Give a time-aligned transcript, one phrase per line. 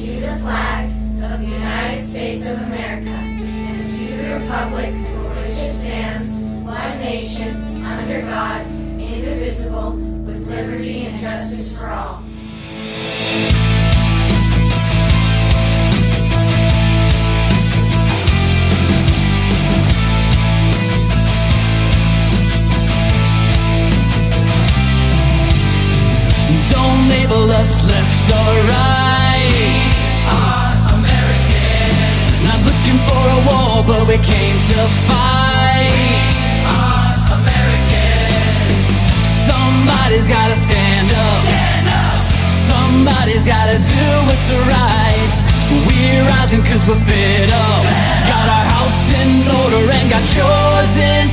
[0.00, 0.86] to the flag
[1.22, 6.32] of the United States of America and to the republic for which it stands,
[6.64, 8.66] one nation, under God,
[8.98, 9.92] indivisible,
[10.24, 12.22] with liberty and justice for all.
[26.72, 29.09] Don't label us left or right.
[32.90, 36.38] Looking for a war, but we came to fight.
[36.66, 38.74] Our American.
[39.46, 41.42] Somebody's gotta stand up.
[41.46, 42.22] Stand up.
[42.68, 45.34] Somebody's gotta do what's right.
[45.86, 47.84] We're rising cause we're fed up.
[48.26, 51.28] Got our house in order and got yours in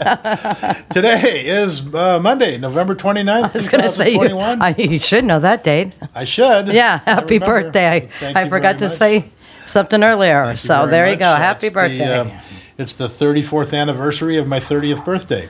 [0.90, 5.26] Today is uh, Monday, November 29th, I was going to say, you, I, you should
[5.26, 5.92] know that date.
[6.14, 6.68] I should.
[6.68, 8.08] Yeah, happy birthday.
[8.22, 8.96] I, you forgot to much.
[8.98, 9.26] say
[9.66, 10.46] something earlier.
[10.46, 11.18] Thank so very there you much.
[11.18, 11.34] go.
[11.36, 12.18] Happy it's the, birthday.
[12.18, 12.40] uh,
[12.78, 15.48] it's the 34th anniversary of my 30th birthday.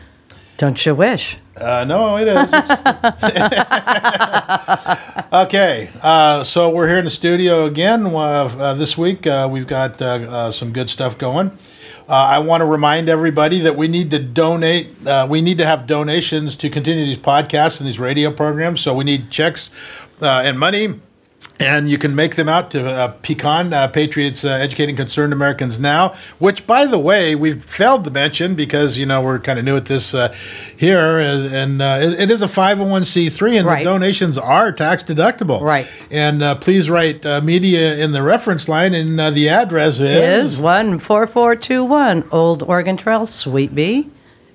[0.57, 1.39] Don't you wish?
[1.57, 2.51] Uh, no, it is.
[5.33, 8.05] Okay, uh, so we're here in the studio again.
[8.07, 11.57] Uh, uh, this week uh, we've got uh, uh, some good stuff going.
[12.11, 14.89] Uh, I want to remind everybody that we need to donate.
[15.07, 18.81] Uh, we need to have donations to continue these podcasts and these radio programs.
[18.81, 19.71] So we need checks
[20.21, 20.95] uh, and money.
[21.59, 25.79] And you can make them out to uh, Pecan, uh, Patriots uh, Educating Concerned Americans
[25.79, 29.65] Now, which, by the way, we've failed to mention because, you know, we're kind of
[29.67, 30.35] new at this uh,
[30.77, 31.19] here.
[31.19, 33.79] And, and uh, it, it is a 501c3, and Right.
[33.85, 35.61] the donations are tax deductible.
[35.61, 35.87] Right.
[36.11, 40.55] And uh, please write uh, media in the reference line, and uh, the address is.
[40.55, 44.09] Is one four four two one Old Oregon Trail, Suite B,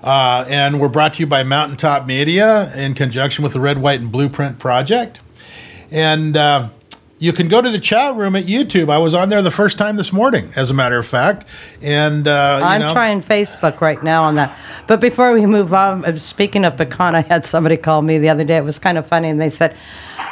[0.02, 4.00] uh, and we're brought to you by mountaintop media in conjunction with the red white
[4.00, 5.20] and blueprint project
[5.90, 6.68] and uh,
[7.18, 9.78] you can go to the chat room at youtube i was on there the first
[9.78, 11.46] time this morning as a matter of fact
[11.82, 14.56] and uh, you I'm know, trying Facebook right now on that.
[14.86, 18.28] But before we move on, uh, speaking of pecan, I had somebody call me the
[18.28, 18.56] other day.
[18.56, 19.76] It was kind of funny, and they said,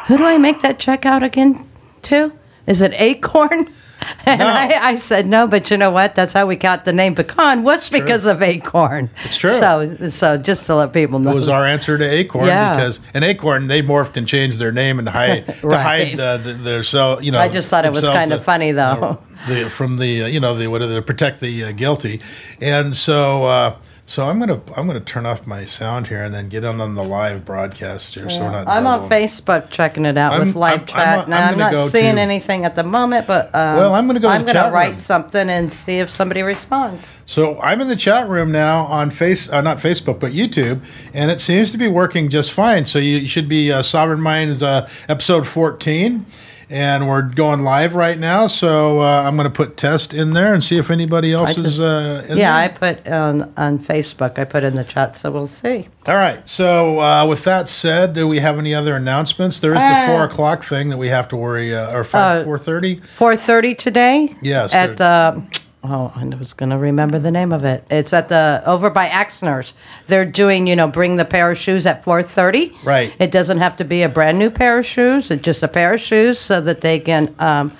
[0.06, 1.66] "Who do I make that check out again
[2.02, 2.32] to?
[2.66, 3.68] Is it Acorn?"
[4.26, 4.46] And No.
[4.46, 6.14] I, I said no, but you know what?
[6.14, 7.62] That's how we got the name pecan.
[7.62, 9.10] Was because of Acorn.
[9.24, 9.58] It's true.
[9.58, 12.74] So, so just to let people know, It was our answer to Acorn Yeah.
[12.76, 16.56] because an Acorn they morphed and changed their name and hide to hide uh, th-
[16.58, 17.38] their so you know.
[17.38, 18.82] I just thought it was kind of funny, though.
[18.82, 19.16] uh,
[19.48, 22.20] the, from the uh, you know the what are they protect the uh, guilty,
[22.60, 23.76] and so uh,
[24.06, 26.94] so I'm gonna I'm gonna turn off my sound here and then get on on
[26.94, 28.28] the live broadcast here.
[28.28, 28.68] So we're not.
[28.68, 29.08] I'm on.
[29.08, 30.98] Facebook checking it out I'm- with live I'm- chat.
[31.08, 33.94] I'm- I'm now I'm, not go seeing to- anything at the moment, but um, Well,
[33.94, 35.00] I'm gonna go I'm gonna write room.
[35.00, 37.10] something and see if somebody responds.
[37.24, 40.80] So I'm in the chat room now on face, uh, not Facebook, but YouTube,
[41.14, 42.84] and it seems to be working just fine.
[42.84, 46.26] So you, you should be uh, Sovereign Minds uh, episode 14,
[46.70, 48.46] and we're going live right now.
[48.46, 51.60] So uh, I'm going to put test in there and see if anybody else I
[51.60, 54.38] is just- uh, in yeah, I put on on Facebook.
[54.38, 55.88] I put in the chat, so we'll see.
[56.06, 56.46] All right.
[56.48, 59.58] So uh, with that said, do we have any other announcements?
[59.58, 62.58] There is the Uh, four o'clock thing that we have to worry, uh, or four
[62.58, 63.00] thirty.
[63.16, 64.34] Four thirty today.
[64.42, 65.42] Yes, At the
[65.84, 67.84] oh, I was going to remember the name of it.
[67.90, 69.74] It's at the over by Axner's.
[70.06, 72.74] They're doing you know bring the pair of shoes at four thirty.
[72.84, 73.14] Right.
[73.18, 75.30] It doesn't have to be a brand new pair of shoes.
[75.30, 77.34] It's just a pair of shoes so that they can.
[77.38, 77.76] Um,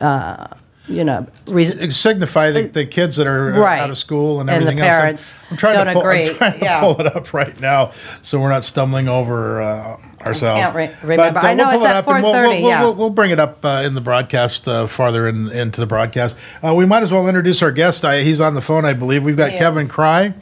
[0.00, 0.48] uh,
[0.92, 1.26] you know,
[1.90, 3.80] signify the, the kids that are uh, Right.
[3.80, 4.92] out of school and And the everything else.
[4.92, 6.28] I'm- parents I'm, trying don't to pull, agree.
[6.30, 6.80] I'm trying to Yeah.
[6.80, 7.92] pull it up right now
[8.22, 10.60] so we're not stumbling over uh, ourselves.
[10.60, 11.40] can't re- remember.
[11.40, 12.90] I know we'll it's at up and we'll, 4:30, we'll, we'll, yeah.
[12.90, 16.36] we'll, bring it up uh, in the broadcast uh, farther in, into the broadcast.
[16.64, 18.04] Uh, we might as well introduce our guest.
[18.04, 19.24] I, he's on the phone, I believe.
[19.24, 19.92] We've got He Kevin is.
[19.92, 20.34] Crye.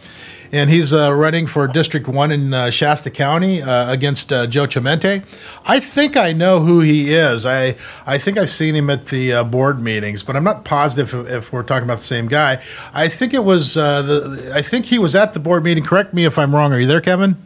[0.53, 4.67] And he's uh, running for District 1 in uh, Shasta County uh, against uh, Joe
[4.67, 5.25] Chimenti.
[5.65, 7.47] I think I know who he is.
[7.47, 11.15] I, I think I've seen him at the uh, board meetings, but I'm not positive
[11.15, 12.61] if, if we're talking about the same guy.
[12.93, 15.85] I think it was, uh, the, I think he was at the board meeting.
[15.85, 16.73] Correct me if I'm wrong.
[16.73, 17.37] Are you there, Kevin?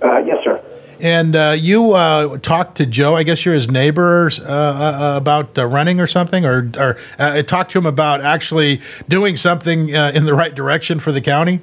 [0.00, 0.62] Uh, yes, sir.
[1.00, 3.16] And uh, you uh, talked to Joe.
[3.16, 7.42] I guess you're his neighbor uh, uh, about uh, running or something, or or uh,
[7.42, 11.60] talked to him about actually doing something uh, in the right direction for the county.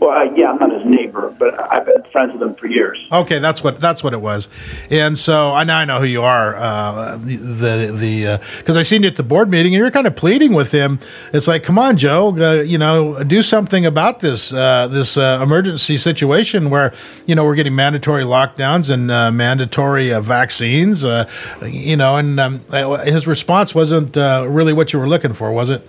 [0.00, 2.98] Well, uh, yeah, I'm not his neighbor, but I've been friends with him for years.
[3.10, 4.48] Okay, that's what that's what it was,
[4.90, 6.54] and so I now I know who you are.
[6.54, 10.14] Uh, the the because I seen you at the board meeting, and you're kind of
[10.14, 10.98] pleading with him.
[11.32, 15.40] It's like, come on, Joe, uh, you know, do something about this uh, this uh,
[15.42, 16.92] emergency situation where
[17.26, 21.04] you know we're getting mandatory lockdowns and uh, mandatory uh, vaccines.
[21.62, 22.60] you know, and um,
[23.04, 25.88] his response wasn't really what you were looking for, was it?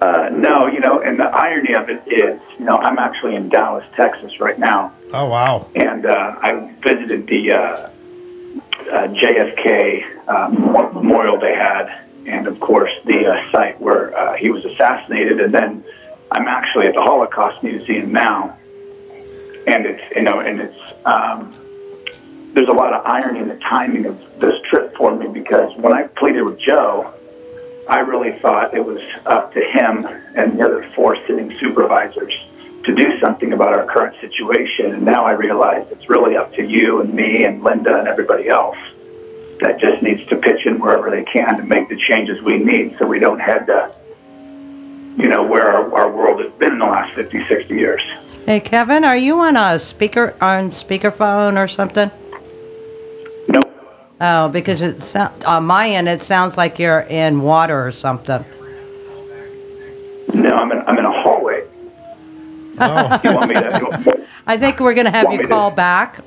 [0.00, 3.50] Uh, no, you know, and the irony of it is, you know, I'm actually in
[3.50, 4.94] Dallas, Texas right now.
[5.12, 5.68] Oh, wow.
[5.74, 7.90] And uh, I visited the uh, uh,
[9.08, 10.54] JFK um,
[10.94, 15.38] memorial they had, and of course, the uh, site where uh, he was assassinated.
[15.38, 15.84] And then
[16.30, 18.56] I'm actually at the Holocaust Museum now.
[19.66, 21.52] And it's, you know, and it's, um,
[22.54, 25.92] there's a lot of irony in the timing of this trip for me because when
[25.92, 27.12] I pleaded with Joe,
[27.88, 30.06] I really thought it was up to him
[30.36, 32.32] and the other four sitting supervisors
[32.84, 34.92] to do something about our current situation.
[34.94, 38.48] And now I realize it's really up to you and me and Linda and everybody
[38.48, 38.78] else
[39.60, 42.96] that just needs to pitch in wherever they can to make the changes we need
[42.98, 43.94] so we don't head to,
[45.16, 48.02] you know, where our, our world has been in the last 50, 60 years.
[48.46, 52.10] Hey, Kevin, are you on a speaker on speakerphone or something?
[54.20, 58.44] Oh, because it so- on my end it sounds like you're in water or something.
[60.34, 61.64] No, I'm in, I'm in a hallway.
[62.82, 63.20] Oh.
[63.24, 63.78] you want me to?
[63.78, 66.20] You want, I think we're going to have you call to- back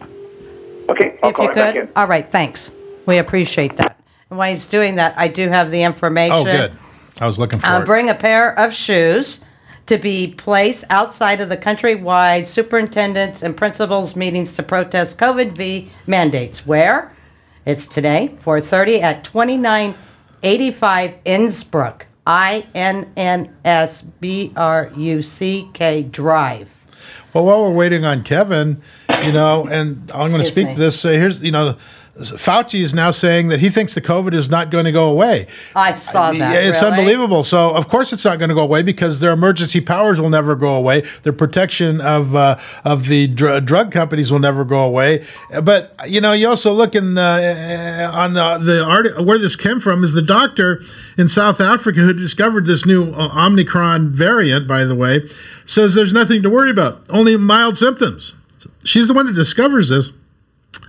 [0.88, 1.84] okay, I'll if call you right back could.
[1.86, 1.90] in.
[1.96, 2.72] All right, thanks.
[3.08, 4.00] We appreciate that.
[4.30, 6.36] And while he's doing that, I do have the information.
[6.36, 6.74] Oh, good.
[7.20, 7.86] I was looking for Uh, it.
[7.86, 9.42] bring a pair of shoes
[9.88, 15.92] to be placed outside of the countrywide superintendents and principals meetings to protest COVID v
[16.06, 16.68] mandates.
[16.68, 17.12] Where?
[17.66, 26.04] It's today, 4:30 at 2985 Innsbruck, I N N S B R U C K
[26.04, 26.70] Drive.
[27.34, 28.82] Well, while we're waiting on Kevin,
[29.24, 30.74] you know, and I'm going to speak me.
[30.74, 31.06] to this.
[31.06, 31.78] Uh, here's, you know,
[32.16, 35.48] Fauci is now saying that he thinks the COVID is not going to go away.
[35.76, 36.64] I saw that.
[36.64, 36.94] It's really.
[36.94, 37.42] unbelievable.
[37.42, 40.56] So, of course, it's not going to go away because their emergency powers will never
[40.56, 41.02] go away.
[41.24, 45.26] Their protection of uh, of the dr- drug companies will never go away.
[45.64, 49.56] But you know, you also look in the, uh, on the the art where this
[49.56, 50.84] came from is the doctor
[51.18, 54.68] in South Africa who discovered this new uh, Omicron variant.
[54.68, 55.28] By the way,
[55.66, 58.36] says there's nothing to worry about, only mild symptoms.
[58.84, 60.12] She's the one that discovers this.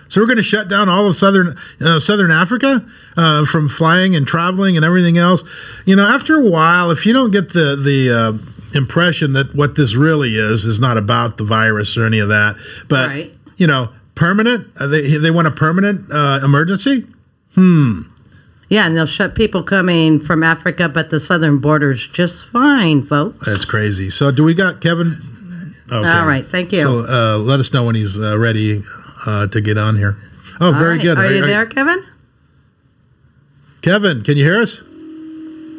[0.09, 2.85] So we're going to shut down all of southern uh, Southern Africa
[3.17, 5.43] uh, from flying and traveling and everything else.
[5.87, 9.75] You know, after a while, if you don't get the the uh, impression that what
[9.77, 12.57] this really is is not about the virus or any of that,
[12.89, 13.35] but Right.
[13.57, 14.69] you know, permanent.
[14.79, 17.07] Uh, they they want a permanent uh, emergency.
[17.55, 18.03] Hmm.
[18.69, 23.45] Yeah, and they'll shut people coming from Africa, but the southern border's just fine, folks.
[23.47, 24.11] That's crazy.
[24.11, 25.75] So do we got Kevin?
[25.93, 26.09] Okay.
[26.09, 26.83] All right, thank you.
[26.83, 28.83] So uh, let us know when he's uh, ready
[29.27, 30.17] uh, to get on here.
[30.61, 31.03] Oh, All very right.
[31.03, 31.19] good.
[31.19, 32.05] Are you there, Kevin?
[33.83, 34.23] Kevin?
[34.23, 34.83] Can you hear us?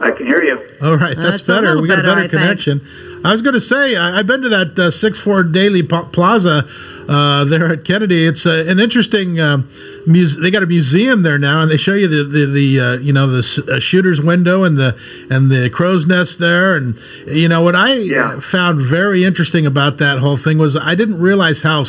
[0.01, 0.59] I can hear you.
[0.81, 1.81] All right, that's, That's better.
[1.81, 2.41] We got better, a I better think.
[2.41, 2.81] connection.
[3.23, 6.11] I was going to say I, I've been to that uh, six four Dealey P-
[6.11, 6.67] Plaza
[7.07, 8.25] uh, there at Kennedy.
[8.27, 9.39] It's uh, an interesting.
[9.39, 9.67] Um,
[10.05, 12.93] muse- they got a museum there now, and they show you the the, the uh,
[12.97, 14.99] you know the uh, shooter's window and the
[15.31, 16.75] and the crow's nest there.
[16.75, 18.39] And you know what I Yeah.
[18.41, 21.83] found very interesting about that whole thing was I didn't realize how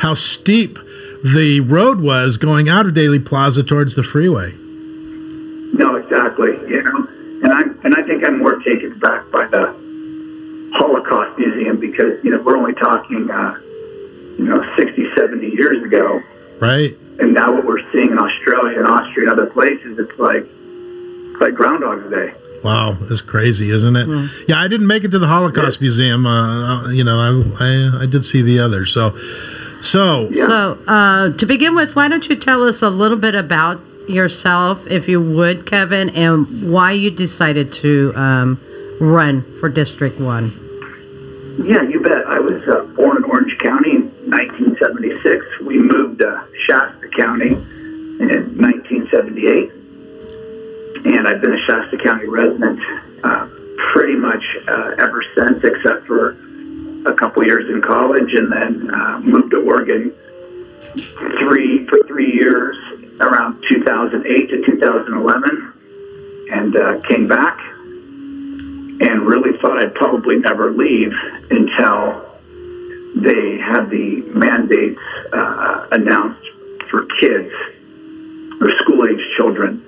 [0.00, 0.78] how steep
[1.34, 4.52] the road was going out of Dealey Plaza towards the freeway.
[5.72, 6.52] No, exactly.
[6.68, 7.08] You know,
[7.42, 9.74] and I and I think I'm more taken back by the
[10.74, 13.58] Holocaust Museum because you know we're only talking uh,
[14.38, 16.22] you know 60, 70 years ago,
[16.60, 16.96] Right.
[17.18, 21.40] and now what we're seeing in Australia and Austria and other places, it's like it's
[21.40, 22.32] like Groundhog's Day.
[22.64, 24.08] Wow, it's crazy, isn't it?
[24.48, 26.26] Yeah, I didn't make it to the Holocaust Museum.
[26.26, 27.18] Uh, uh, you know,
[27.60, 28.92] I, I I did see the others.
[28.92, 29.10] So,
[29.80, 30.46] so Yeah.
[30.46, 34.86] So, uh, to begin with, why don't you tell us a little bit about yourself,
[34.86, 38.60] if you would, Kevin, and why you decided to um,
[39.00, 40.52] run for District 1?
[41.64, 42.26] Yeah, you bet.
[42.26, 45.60] I was uh, born in Orange County in 1976.
[45.60, 49.72] We moved to Shasta County in 1978.
[51.06, 52.80] And I've been a Shasta County resident
[53.24, 53.48] uh,
[53.92, 56.36] pretty much uh, ever since, except for
[57.06, 60.12] a couple years in college, and then uh, moved to Oregon
[61.38, 62.76] three for three years,
[63.20, 65.72] around 2008 to 2011,
[66.52, 67.58] and uh, came back
[68.98, 71.12] and really thought I'd probably never leave
[71.50, 72.24] until
[73.14, 75.00] they had the mandates
[75.32, 76.48] uh, announced
[76.88, 77.52] for kids
[78.60, 79.84] or school age children.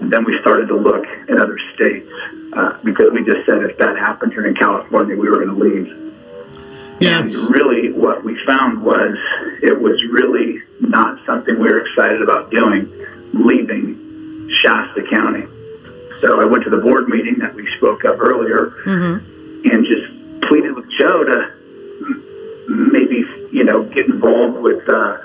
[0.00, 2.10] And then we started to look in other states
[2.52, 5.54] uh, because we just said if that happened here in California, we were going to
[5.54, 6.03] leave.
[7.00, 9.16] Yeah, and really what we found was
[9.62, 12.90] it was really not something we were excited about doing,
[13.32, 15.46] leaving Shasta County.
[16.20, 18.72] So I went to the board meeting that we spoke of earlier
[19.70, 21.52] and just pleaded with Joe to
[22.68, 25.18] maybe, you know, get involved with uh,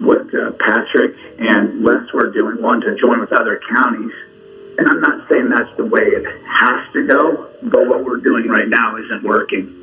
[0.00, 4.12] what uh, Patrick and Les were doing, one to join with other counties.
[4.78, 8.48] And I'm not saying that's the way it has to go, but what we're doing
[8.48, 9.76] right now isn't working.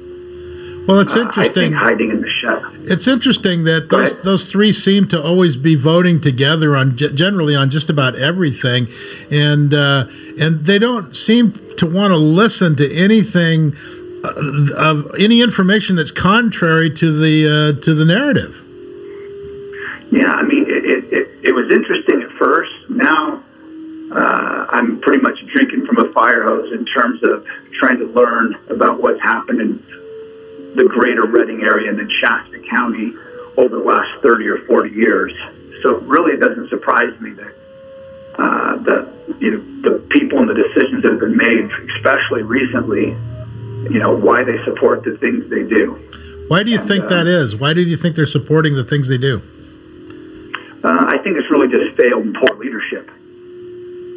[0.88, 1.54] Well, it's Uh, I interesting.
[1.54, 2.62] think hiding in the shed.
[2.86, 7.70] It's interesting that those those three seem to always be voting together on generally on
[7.70, 8.88] just about everything,
[9.30, 10.06] and uh,
[10.40, 13.76] and they don't seem to want to listen to anything
[14.24, 14.32] uh,
[14.78, 17.36] of any information that's contrary to the
[17.78, 18.62] uh, to the narrative.
[20.10, 22.72] Yeah, I mean, it, it, it, it was interesting at first.
[22.90, 23.44] Now
[24.12, 28.56] uh, I'm pretty much drinking from a fire hose in terms of trying to learn
[28.70, 29.84] about what's happened in
[30.76, 33.14] the greater Redding area and in Shasta County
[33.58, 35.34] over the last 30 or 40 years.
[35.82, 37.54] So really, it doesn't surprise me that
[38.38, 43.10] uh, the you know the people and the decisions that have been made, especially recently,
[43.92, 45.94] you know why they support the things they do.
[46.48, 47.56] Why do you think uh, that is?
[47.56, 49.42] Why do you think they're supporting the things they do?
[50.84, 53.10] Uh, I think it's really just failed and poor leadership.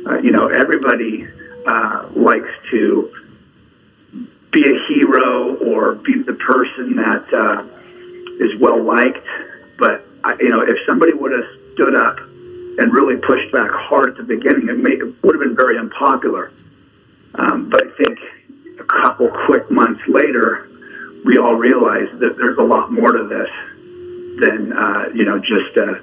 [0.06, 1.26] Uh, you know, everybody
[1.66, 3.12] uh, likes to
[4.50, 7.64] be a hero or be the person that uh,
[8.44, 9.26] is well liked.
[9.78, 14.10] But I, you know, if somebody would have stood up and really pushed back hard
[14.10, 16.52] at the beginning, it, may, it would have been very unpopular.
[17.34, 18.18] Um, but I think
[18.78, 20.68] a couple quick months later,
[21.24, 23.50] we all realized that there's a lot more to this
[24.40, 25.76] than uh, you know just.
[25.76, 26.00] Uh,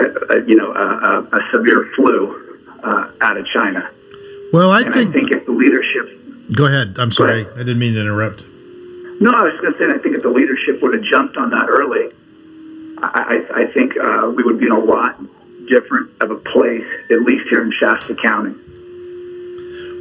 [0.00, 3.88] a, a, you know, a, a, a severe flu uh, out of China.
[4.52, 6.08] Well, I And think, I think if the leadership,
[6.54, 6.96] Go ahead.
[6.98, 7.42] I'm sorry.
[7.42, 7.54] ahead.
[7.54, 8.42] I didn't mean to interrupt.
[9.20, 11.50] no, I was going to say, I think if the leadership would have jumped on
[11.50, 12.10] that early,
[13.02, 15.20] I, I, I think uh, we would be in a lot
[15.68, 18.54] different of a place, at least here in Shasta County.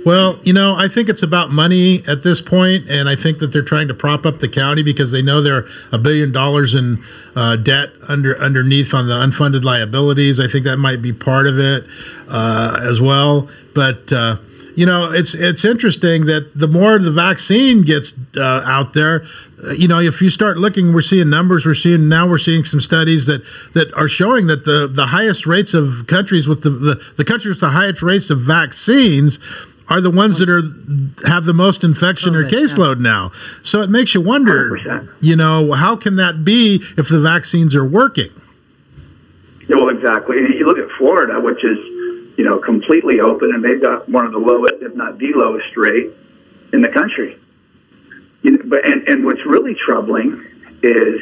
[0.06, 3.48] Well, you know, I think it's about money at this point, and I think that
[3.48, 7.03] they're trying to prop up the county because they know they're a billion dollars in
[7.36, 10.39] uh, debt under underneath on the unfunded liabilities.
[10.39, 11.86] I think that might be part of it
[12.29, 13.50] uh, as well.
[13.75, 14.38] But uh,
[14.75, 19.25] you know, it's it's interesting that the more the vaccine gets uh, out there,
[19.75, 21.65] you know, if you start looking, we're seeing numbers.
[21.65, 25.45] We're seeing now we're seeing some studies that that are showing that the the highest
[25.45, 29.39] rates of countries with the the, the countries with the highest rates of vaccines
[29.89, 30.61] are the ones that are
[31.27, 33.31] have the most infection or caseload now.
[33.63, 35.09] So it makes you wonder, 100%.
[35.19, 38.29] you know, how can that be if the vaccines are working?
[39.67, 40.38] Yeah, well, exactly.
[40.57, 41.77] You look at Florida, which is,
[42.39, 45.75] you know, completely open, and they've got one of the lowest, if not the lowest
[45.75, 46.10] rate
[46.72, 47.38] in the country.
[48.43, 50.41] You know, but and, and what's really troubling
[50.81, 51.19] is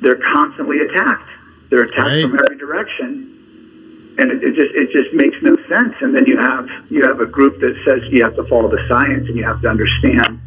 [0.00, 1.28] they're constantly attacked.
[1.68, 2.22] They're attacked Right.
[2.22, 5.96] from every direction, and it, it just it just makes no sense.
[6.00, 8.88] And then you have you have a group that says you have to follow the
[8.88, 10.40] science and you have to understand.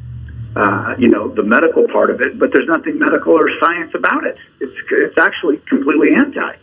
[0.55, 4.23] Uh, you know the medical part of it, but there's nothing medical or science about
[4.25, 4.39] it.
[4.59, 6.55] It's it's actually completely anti.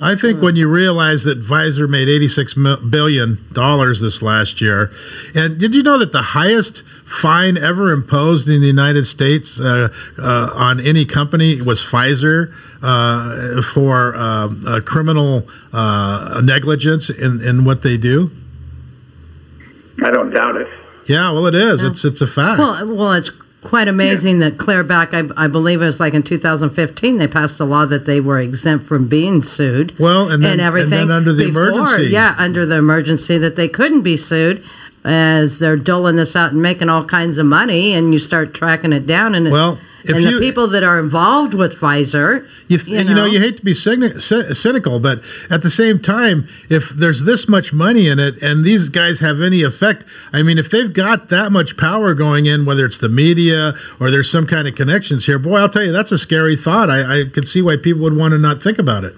[0.00, 4.90] I think when you realize that Pfizer made eighty-six billion dollars this last year,
[5.34, 9.88] and did you know that the highest fine ever imposed in the United States uh,
[10.18, 17.64] uh, on any company was Pfizer uh, for um, uh, criminal uh, negligence in, in
[17.64, 18.30] what they do?
[20.02, 20.68] I don't doubt it.
[21.08, 21.82] Yeah, well, it is.
[21.82, 22.58] It's it's a fact.
[22.58, 23.30] Well, well, it's
[23.64, 27.58] quite amazing that Claire back, I, I believe it was like in 2015, they passed
[27.58, 29.98] a law that they were exempt from being sued.
[29.98, 32.10] Well, and then- and everything then under the before, emergency.
[32.12, 34.64] Yeah, under the emergency that they couldn't be sued
[35.04, 38.92] as they're doling this out and making all kinds of money, and you start tracking
[38.92, 39.34] it down.
[39.34, 43.06] And it- Well, if and you- the people that are involved with Pfizer, You, th-
[43.08, 46.90] you, know, you hate to be cyni- cy- cynical, but at the same time, if
[46.90, 50.70] there's this much money in it and these guys have any effect, I mean, if
[50.70, 54.68] they've got that much power going in, whether it's the media or there's some kind
[54.68, 56.90] of connections here, boy, I'll tell you, that's a scary thought.
[56.90, 59.14] I, I could see why people would want to not think about it.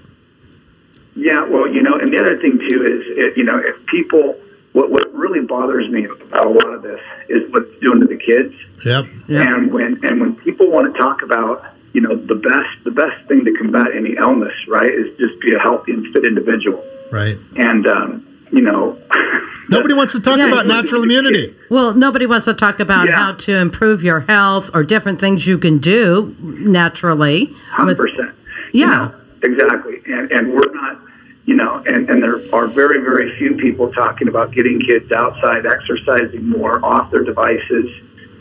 [1.14, 4.36] Yeah, well, you know, and the other thing too is, it, you know, if people,
[4.76, 8.06] what what really bothers me about a lot of this is what it's doing to
[8.06, 8.54] the kids.
[8.84, 9.04] Yep.
[9.28, 9.42] Yeah.
[9.54, 11.64] And when and when people want to talk about,
[11.94, 15.54] you know, the best the best thing to combat any illness, right, is just be
[15.54, 16.84] a healthy and fit individual.
[17.10, 17.36] Right.
[17.56, 18.08] And um,
[18.52, 18.96] you know,
[19.68, 21.56] Nobody wants to talk Yeah, about natural immunity.
[21.70, 23.16] Well, nobody wants to talk about Yeah.
[23.16, 27.46] how to improve your health or different things you can do naturally.
[27.70, 28.30] hundred percent.
[28.72, 29.10] Yeah.
[29.42, 30.02] exactly.
[30.06, 31.00] And and we're not,
[31.46, 35.64] you know, and and there are very very few people talking about getting kids outside,
[35.64, 37.88] exercising more, off their devices,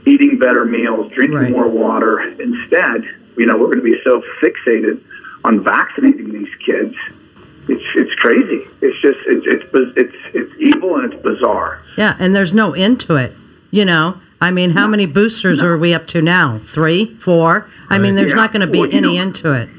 [0.05, 1.51] eating better meals, drinking Right.
[1.51, 2.19] more water.
[2.21, 3.03] Instead,
[3.37, 4.99] you know, we're going to be so fixated
[5.43, 6.95] on vaccinating these kids.
[7.67, 8.63] It's it's crazy.
[8.81, 11.81] It's just it's it's it's it's evil and it's bizarre.
[11.97, 13.33] Yeah, and there's no end to it.
[13.71, 16.59] You know, I mean, how many boosters are we up to now?
[16.63, 17.67] Three, four?
[17.89, 18.35] I mean, uh, there's Yeah.
[18.35, 19.69] not going to be Well, any know- end to it.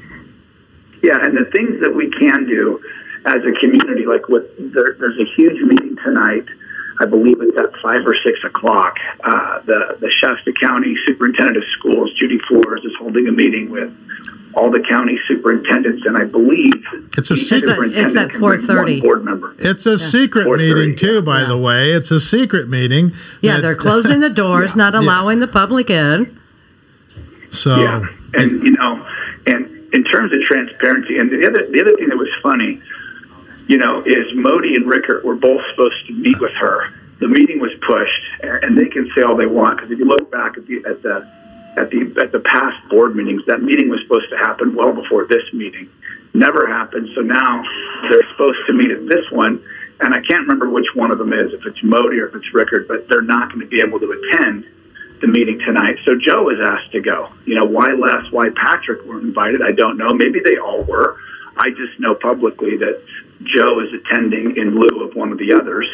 [1.03, 2.81] Yeah, and the things that we can do
[3.27, 6.45] as a community, like with there, there's a huge meeting tonight.
[6.99, 8.97] I believe it's at five or six o'clock.
[9.23, 13.93] Uh, the the Shasta County Superintendent of Schools, Judy Flores, is holding a meeting with
[14.55, 16.73] all the county superintendents, and I believe
[17.15, 19.01] It's a secret- It's at 4:30.
[19.01, 19.53] Board member.
[19.59, 21.47] It's a secret meeting too, by yeah.
[21.49, 21.91] the way.
[21.91, 23.11] It's a secret meeting.
[23.41, 26.39] Yeah, that- they're closing the doors, not allowing the public in.
[27.51, 29.05] So Yeah, and you know,
[29.45, 32.81] and in terms of transparency, and the other the other thing that was funny,
[33.67, 36.93] you know, is Moty and Rickert were both supposed to meet with her.
[37.19, 40.31] The meeting was pushed, and they can say all they want because if you look
[40.31, 41.27] back at the at the
[41.75, 45.25] at the at the past board meetings, that meeting was supposed to happen well before
[45.25, 45.89] this meeting.
[46.33, 47.09] Never happened.
[47.15, 47.63] So now
[48.03, 49.63] they're supposed to meet at this one,
[49.99, 52.53] and I can't remember which one of them is, if it's Moty or if it's
[52.53, 54.65] Rickert, but they're not going to be able to attend
[55.19, 55.97] the meeting tonight.
[56.05, 57.29] So Joe was asked to go.
[57.45, 60.13] You know, why Les, why Patrick weren't invited, I don't know.
[60.13, 61.17] Maybe they all were.
[61.55, 63.01] I just know publicly that
[63.43, 65.87] Joe is attending in lieu of one of the others.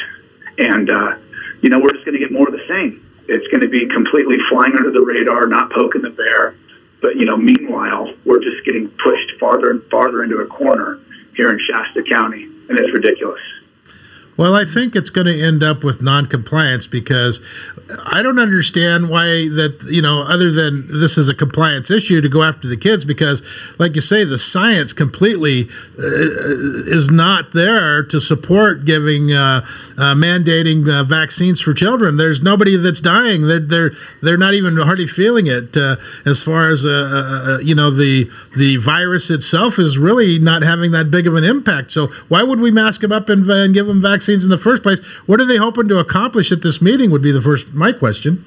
[0.58, 1.18] And, uh,
[1.62, 3.06] you know, we're just going to get more of the same.
[3.28, 6.56] It's going to be completely flying under the radar, not poking the bear.
[7.02, 11.00] But, you know, meanwhile, we're just getting pushed farther and farther into a corner
[11.36, 12.44] here in Shasta County.
[12.44, 13.42] And it's ridiculous.
[14.36, 17.40] Well, I think it's going to end up with non-compliance because
[18.08, 22.30] I don't understand why that you know other than this is a compliance issue to
[22.30, 23.44] go after the kids because,
[23.78, 29.66] like you say, the science completely uh, is not there to support giving uh,
[29.98, 32.18] uh, mandating uh, vaccines for children.
[32.18, 33.48] There's nobody that's dying.
[33.48, 35.78] They're they're they're not even hardly feeling it.
[35.78, 40.92] Uh, as far as uh, you know, the the virus itself is really not having
[40.92, 41.92] that big of an impact.
[41.92, 44.84] So why would we mask them up and, and give them vaccines in the first
[44.84, 45.00] place?
[45.26, 47.12] What are they hoping to accomplish at this meeting?
[47.12, 48.46] Would be the first my question.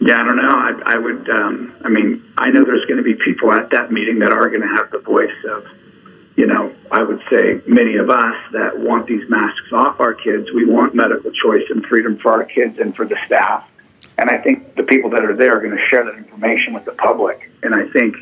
[0.00, 0.48] Yeah, I don't know.
[0.50, 1.30] I, I would.
[1.30, 4.48] Um, I mean, I know there's going to be people at that meeting that are
[4.48, 5.66] going to have the voice of,
[6.36, 10.52] you know, I would say many of us that want these masks off our kids.
[10.52, 13.66] We want medical choice and freedom for our kids and for the staff.
[14.18, 16.84] And I think the people that are there are going to share that information with
[16.84, 17.50] the public.
[17.62, 18.16] And I think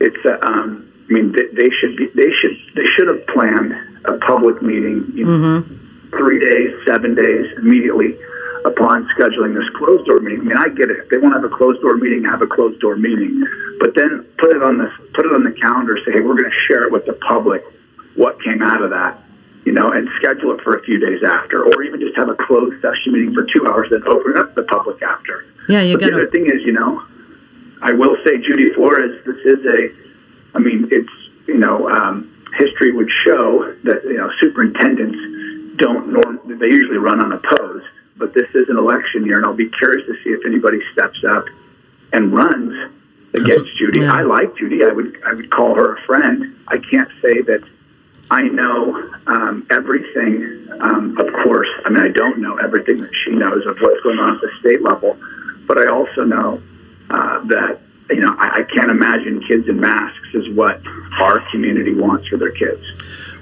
[0.00, 0.24] it's.
[0.26, 2.08] Uh, um, I mean, they, they should be.
[2.08, 2.58] They should.
[2.74, 5.04] They should have planned a public meeting.
[5.14, 5.62] You know,
[6.10, 8.16] three days, seven days immediately
[8.64, 10.40] upon scheduling this closed door meeting.
[10.40, 10.98] I mean, I get it.
[10.98, 13.44] If they want to have a closed door meeting, have a closed door meeting.
[13.78, 15.98] But then put it on this, put it on the calendar.
[16.04, 17.62] Say, hey, we're going to share it with the public.
[18.16, 19.18] What came out of that,
[19.64, 22.34] you know, and schedule it for a few days after, or even just have a
[22.34, 25.44] closed session meeting for two hours, then open up the public after.
[25.68, 27.02] Yeah, you But the got other thing is, you know,
[27.80, 29.92] I will say, Judy Flores, this is a,
[30.56, 31.12] I mean, it's,
[31.46, 37.20] you know, um, history would show that, you know, superintendents don't norm, they usually run
[37.20, 40.80] unopposed, but this is an election year, and I'll be curious to see if anybody
[40.92, 41.44] steps up
[42.12, 42.92] and runs
[43.34, 44.00] against Judy.
[44.00, 44.12] Yeah.
[44.12, 44.84] I like Judy.
[44.84, 46.56] I would, I would call her a friend.
[46.66, 47.62] I can't say that
[48.30, 51.68] I know um, everything, um, of course.
[51.84, 54.50] I mean, I don't know everything that she knows of what's going on at the
[54.60, 55.16] state level,
[55.66, 56.60] but I also know
[57.10, 60.80] uh, that, you know, I, I can't imagine kids in masks is what
[61.18, 62.84] our community wants for their kids.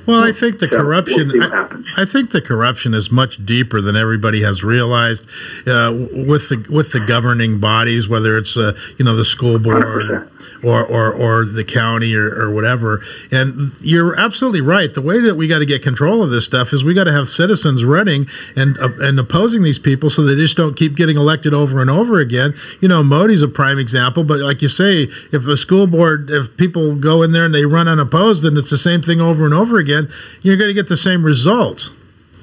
[0.07, 1.29] Well, I think the So, corruption.
[1.29, 1.69] we'll I.
[1.99, 5.25] I think the corruption is much deeper than everybody has realized
[5.67, 10.29] uh, with the with the governing bodies, whether it's uh, you know the school board
[10.63, 13.03] or or, or the county or, or whatever.
[13.33, 14.93] And you're absolutely right.
[14.93, 17.13] The way that we got to get control of this stuff is we got to
[17.13, 21.17] have citizens running and uh, and opposing these people so they just don't keep getting
[21.17, 22.55] elected over and over again.
[22.81, 26.57] You know, Moty's a prime example, but like you say, if the school board, if
[26.57, 29.55] people go in there and they run unopposed, then it's the same thing over and
[29.55, 29.96] over again.
[30.43, 31.91] You're going to get the same results.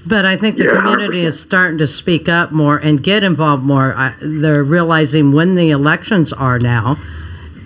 [0.05, 1.25] But I think the Yeah, community 100%.
[1.27, 3.93] is starting to speak up more and get involved more.
[3.95, 6.97] I, they're realizing when the elections are now,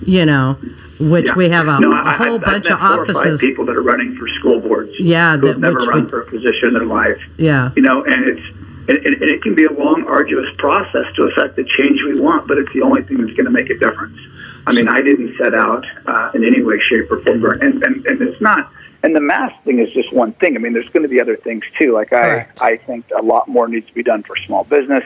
[0.05, 0.57] you know,
[0.99, 1.35] which Yeah.
[1.35, 3.15] we have a, No, a I- whole I've- bunch I've of met four or five
[3.17, 3.41] offices.
[3.41, 4.91] people that are running for school boards.
[4.99, 7.17] Yeah, who've that- never which run would- for a position in their life.
[7.37, 7.71] Yeah.
[7.75, 8.41] you know, and it's
[8.89, 12.21] and, and, and it can be a long, arduous process to affect the change we
[12.21, 14.17] want, but it's the only thing that's going to make a difference.
[14.65, 18.05] I mean, I didn't set out uh, in any way, shape, or form, and, and
[18.05, 18.71] and it's not.
[19.03, 20.55] And the mask thing is just one thing.
[20.55, 21.93] I mean, there's going to be other things too.
[21.93, 22.61] Like I, Correct.
[22.61, 25.03] I think a lot more needs to be done for small business.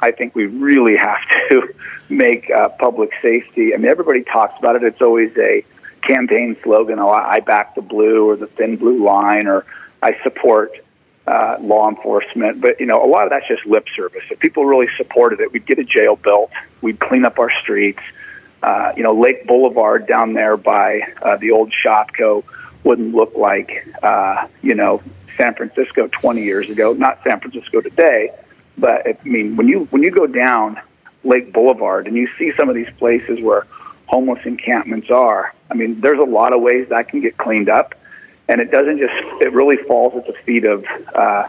[0.00, 1.74] I think we really have to
[2.08, 3.74] make uh, public safety.
[3.74, 4.82] I mean, everybody talks about it.
[4.82, 5.64] It's always a
[6.02, 6.98] campaign slogan.
[6.98, 9.64] Oh, I back the blue or the thin blue line, or
[10.02, 10.72] I support
[11.26, 12.60] uh, law enforcement.
[12.60, 14.24] But you know, a lot of that's just lip service.
[14.30, 16.50] If people really supported it, we'd get a jail built.
[16.80, 18.02] We'd clean up our streets.
[18.62, 22.44] Uh, you know, Lake Boulevard down there by uh, the old Shopko
[22.84, 25.02] wouldn't look like uh, you know
[25.36, 26.92] San Francisco 20 years ago.
[26.92, 28.30] Not San Francisco today,
[28.78, 30.80] but I mean, when you when you go down
[31.24, 33.66] Lake Boulevard and you see some of these places where
[34.06, 37.94] homeless encampments are, I mean, there's a lot of ways that can get cleaned up,
[38.48, 41.48] and it doesn't just it really falls at the feet of uh,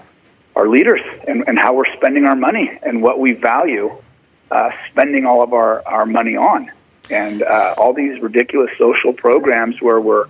[0.55, 3.95] our leaders and, and how we're spending our money and what we value
[4.51, 6.71] uh, spending all of our, our money on.
[7.09, 10.27] And uh, all these ridiculous social programs where we're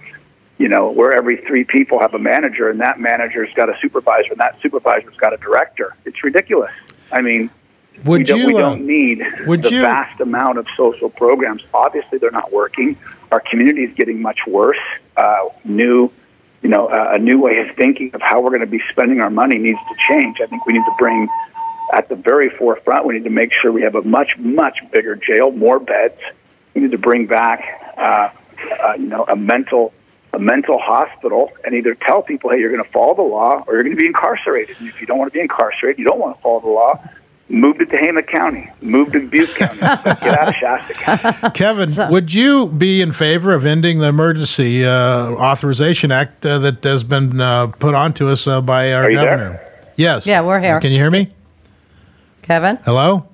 [0.58, 4.32] you know, where every three people have a manager and that manager's got a supervisor
[4.32, 5.96] and that supervisor's got a director.
[6.06, 6.72] It's ridiculous.
[7.12, 7.50] I mean,
[8.06, 8.48] Would we don't, you?
[8.48, 11.64] we uh, don't need would the you- vast amount of social programs.
[11.74, 12.98] Obviously, they're not working.
[13.32, 14.78] Our community is getting much worse.
[15.18, 16.12] Uh, new,
[16.62, 19.22] you know, uh, a new way of thinking of how we're going to be spending
[19.22, 20.38] our money needs to change.
[20.42, 21.28] I think we need to bring
[21.94, 23.06] at the very forefront.
[23.06, 26.20] We need to make sure we have a much, much bigger jail, more beds.
[26.74, 28.30] We need to bring back, uh,
[28.84, 29.94] uh, you know, a mental
[30.34, 33.76] a mental hospital and either tell people, hey, you're going to follow the law or
[33.76, 34.76] you're going to be incarcerated.
[34.80, 37.00] And if you don't want to be incarcerated, you don't want to follow the law,
[37.50, 41.50] move to Tehama County, move to Butte County, get out of Shasta County.
[41.54, 46.84] Kevin, would you be in favor of ending the emergency uh, authorization act uh, that
[46.84, 49.38] has been uh, put onto us uh, by our Are you there?
[49.38, 49.70] governor?
[49.98, 50.26] Yes.
[50.26, 50.80] Yeah, we're here.
[50.80, 51.32] Can you hear me?
[52.42, 53.28] Kevin, Hello.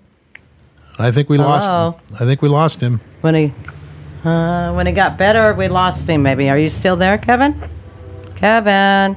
[1.00, 1.66] I think we lost.
[2.12, 2.16] Him.
[2.20, 3.00] I think we lost him.
[3.22, 3.54] when he
[4.24, 6.24] uh, when he got better, we lost him.
[6.24, 6.50] Maybe.
[6.50, 7.62] Are you still there, Kevin?
[8.36, 9.16] Kevin.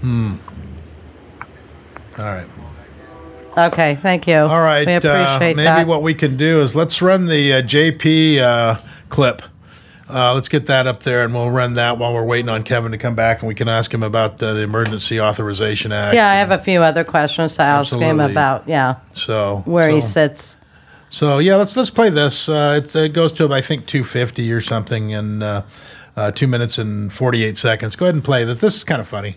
[0.00, 0.34] Hmm.
[2.18, 2.46] All right.
[3.56, 4.36] Okay, thank you.
[4.36, 4.86] All right.
[4.86, 5.86] We uh, maybe that.
[5.86, 8.78] what we can do is let's run the uh, JP uh,
[9.08, 9.42] clip.
[10.08, 12.92] Uh, let's get that up there, and we'll run that while we're waiting on Kevin
[12.92, 16.14] to come back, and we can ask him about uh, the Emergency Authorization Act.
[16.14, 18.68] yeah, I have a few other questions to ask him about.
[18.68, 20.56] Yeah, So where he sits.
[21.14, 22.48] So yeah, let's let's play this.
[22.48, 25.64] Uh, it, it goes to I think 250 or something in uh,
[26.16, 27.94] uh, two minutes and 48 seconds.
[27.94, 28.58] Go ahead and play that.
[28.58, 29.36] This is kind of funny.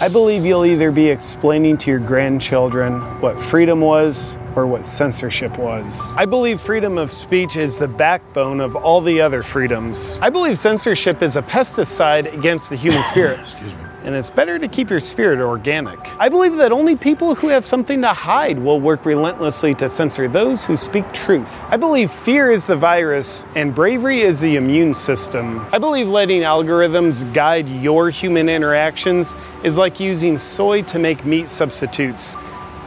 [0.00, 5.58] I believe you'll either be explaining to your grandchildren what freedom was or what censorship
[5.58, 6.14] was.
[6.16, 10.18] I believe freedom of speech is the backbone of all the other freedoms.
[10.22, 13.40] I believe censorship is a pesticide against the human spirit.
[13.42, 13.85] Excuse me.
[14.06, 15.98] And it's better to keep your spirit organic.
[16.20, 20.28] I believe that only people who have something to hide will work relentlessly to censor
[20.28, 21.50] those who speak truth.
[21.70, 25.66] I believe fear is the virus and bravery is the immune system.
[25.72, 31.48] I believe letting algorithms guide your human interactions is like using soy to make meat
[31.48, 32.36] substitutes.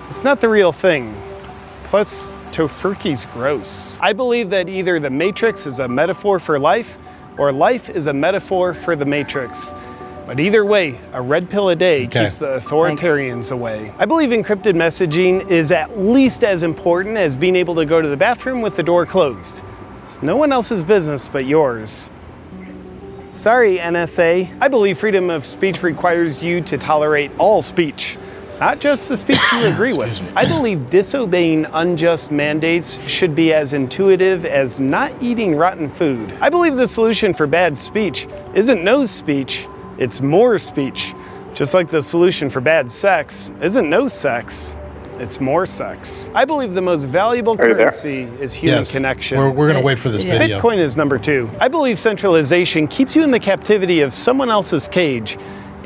[0.10, 1.14] It's not the real thing.
[1.84, 3.98] Plus, Tofurky's gross.
[4.00, 6.98] I believe that either the Matrix is a metaphor for life
[7.38, 9.74] or life is a metaphor for the Matrix.
[10.30, 12.26] But either way, a red pill a day Okay.
[12.26, 13.92] keeps the authoritarians away.
[13.98, 18.08] I believe encrypted messaging is at least as important as being able to go to
[18.08, 19.64] the bathroom with the door closed.
[20.04, 22.12] It's no one else's business but yours.
[23.32, 24.56] Sorry, NSA.
[24.62, 28.16] I believe freedom of speech requires you to tolerate all speech,
[28.60, 30.22] not just the speech you agree with.
[30.38, 36.32] I believe disobeying unjust mandates should be as intuitive as not eating rotten food.
[36.40, 39.68] I believe the solution for bad speech isn't no speech,
[40.00, 41.14] it's more speech.
[41.54, 44.76] Just like the solution for bad sex isn't no sex,
[45.20, 46.30] it's more sex.
[46.34, 47.90] I believe the most valuable Are you there?
[47.92, 48.92] currency is human yes.
[48.92, 49.38] connection.
[49.38, 50.38] We're, we're going to wait for this Yeah.
[50.38, 50.62] video.
[50.62, 51.50] Bitcoin is number two.
[51.60, 55.38] I believe centralization keeps you in the captivity of someone else's cage,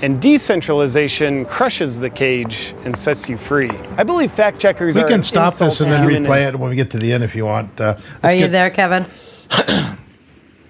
[0.04, 3.72] and decentralization crushes the cage and sets you free.
[3.98, 6.60] I believe fact checkers are We can an stop this and then human replay it
[6.60, 7.80] when we get to the end if you want.
[7.82, 9.06] Uh, Are let's you get- there, Kevin?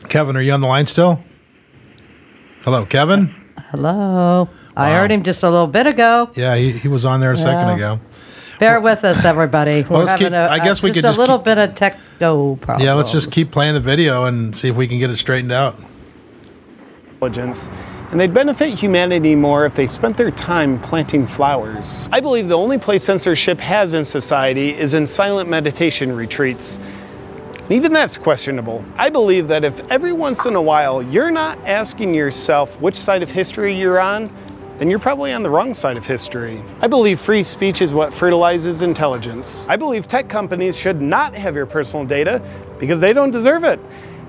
[0.08, 1.20] Kevin, are you on the line still?
[2.64, 3.34] Hello, Kevin.
[3.72, 4.50] Hello.
[4.76, 6.30] I heard him just a little bit ago.
[6.36, 7.76] Yeah, he, he was on there a second Yeah.
[7.76, 8.00] ago.
[8.60, 9.84] Bear with us, everybody.
[9.84, 11.76] We're let's having keep- a, I guess we could just a little keep- bit of
[11.76, 12.84] techno problems.
[12.86, 15.52] Yeah, let's just keep playing the video and see if we can get it straightened
[15.52, 15.76] out.
[17.16, 17.70] intelligence,
[18.12, 22.08] and they'd benefit humanity more if they spent their time planting flowers.
[22.12, 26.80] I believe the only place censorship has in society is in silent meditation retreats.
[27.64, 28.84] And Even that's questionable.
[28.98, 33.24] I believe that if every once in a while you're not asking yourself which side
[33.24, 34.30] of history you're on,
[34.80, 36.62] then you're probably on the wrong side of history.
[36.82, 39.66] I believe free speech is what fertilizes intelligence.
[39.70, 42.42] I believe tech companies should not have your personal data
[42.80, 43.80] because they don't deserve it.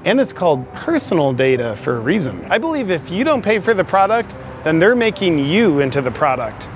[0.05, 2.47] And it's called personal data for a reason.
[2.51, 6.11] I believe if you don't pay for the product, then they're making you into the
[6.13, 6.69] product.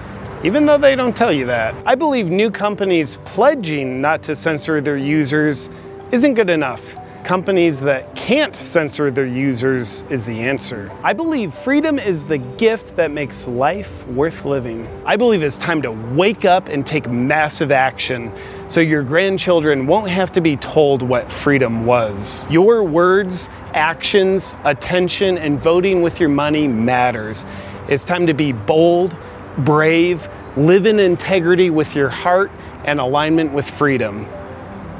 [0.42, 1.75] Even though they don't tell you that.
[1.87, 5.71] I believe new companies pledging not to censor their users
[6.11, 6.83] isn't good enough.
[7.29, 10.90] companies that can't censor their users is the answer.
[11.03, 14.88] I believe freedom is the gift that makes life worth living.
[15.05, 18.33] I believe it's time to wake up and take massive action
[18.68, 22.49] so your grandchildren won't have to be told what freedom was.
[22.51, 27.44] Your words, actions, attention, and voting with your money matters.
[27.90, 29.14] It's time to be bold,
[29.59, 32.51] brave, live in integrity with your heart
[32.85, 34.27] and alignment with freedom.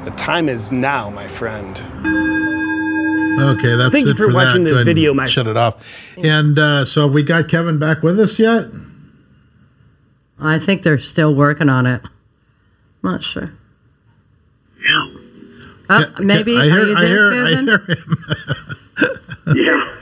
[0.05, 1.77] The time is now, my friend.
[3.41, 4.69] Okay, that's Thank you for for watching that.
[4.69, 5.85] this Go ahead and video, my- Shut it off.
[6.17, 8.65] And uh, so have we got Kevin back with us yet?
[10.39, 12.01] I think they're still working on it.
[13.03, 13.51] Not sure.
[14.85, 15.09] Yeah.
[15.89, 16.57] Uh, Ke- Ke- maybe.
[16.57, 18.25] I Are hear, you I there, hear, I hear him.
[19.55, 19.95] Yeah,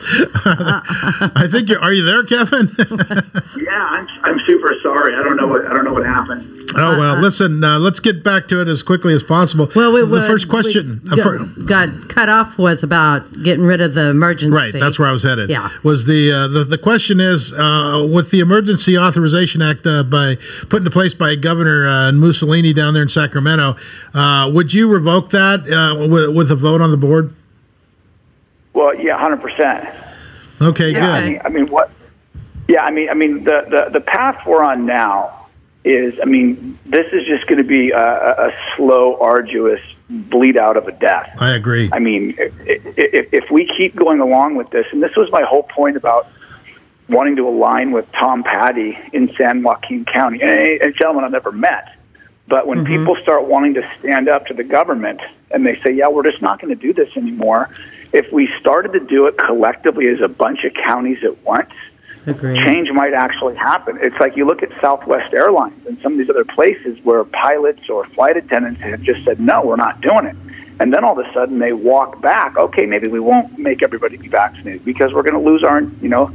[0.43, 1.79] I think you're.
[1.79, 2.67] Are you there, Kevin?
[3.77, 3.85] yeah.
[3.85, 5.15] I'm, I'm super sorry.
[5.15, 6.53] I don't know what I don't know what happened.
[6.75, 7.19] oh well.
[7.21, 9.69] Listen, uh, let's get back to it as quickly as possible.
[9.75, 11.01] Well, we, the we- first question.
[11.05, 14.53] we uh, got, got cut off was about getting rid of the emergency.
[14.53, 15.49] Right, that's where I was headed.
[15.49, 15.69] Yeah.
[15.83, 20.35] Was the uh, the, the question is uh, with the Emergency Authorization Act uh, by
[20.69, 23.75] put into place by Governor uh, Mussolini down there in Sacramento,
[24.13, 27.33] uh, would you revoke that uh, with, with a vote on the board?
[28.73, 29.87] Well, yeah, hundred percent.
[30.61, 31.29] Okay, Yeah, I good.
[31.29, 31.91] mean, I mean, what?
[32.67, 35.47] Yeah, I mean, I mean, the, the the path we're on now
[35.83, 40.75] is, I mean, this is just going to be a, a slow, arduous bleed out
[40.75, 41.35] of a death.
[41.39, 41.89] I agree.
[41.93, 42.53] I mean, if,
[42.97, 46.27] if, if we keep going along with this, and this was my whole point about
[47.09, 51.31] wanting to align with Tom Patti in San Joaquin County, and a, a gentleman I've
[51.31, 51.97] never met.
[52.49, 52.87] But when mm-hmm.
[52.87, 56.41] people start wanting to stand up to the government and they say, yeah, we're just
[56.41, 57.69] not going to do this anymore,
[58.13, 61.69] if we started to do it collectively as a bunch of counties at once,
[62.27, 62.61] Agreed.
[62.61, 63.97] change might actually happen.
[64.01, 67.89] It's like you look at Southwest Airlines and some of these other places where pilots
[67.89, 70.35] or flight attendants have just said, no, we're not doing it.
[70.79, 72.57] And then all of a sudden they walk back.
[72.57, 76.09] Okay, maybe we won't make everybody be vaccinated because we're going to lose our, you
[76.09, 76.31] know,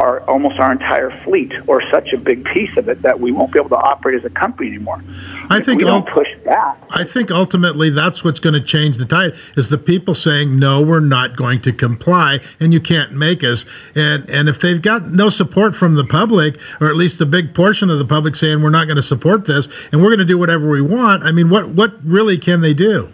[0.00, 3.52] our almost our entire fleet or such a big piece of it that we won't
[3.52, 5.02] be able to operate as a company anymore.
[5.50, 6.78] I If think we don't ult- push back.
[6.90, 10.82] I think ultimately that's what's going to change the tide is the people saying no,
[10.82, 13.64] we're not going to comply, and you can't make us.
[13.94, 17.54] And and if they've got no support from the public, or at least a big
[17.54, 20.24] portion of the public saying we're not going to support this, and we're going to
[20.24, 23.10] do whatever we want, I mean, what what really can they do?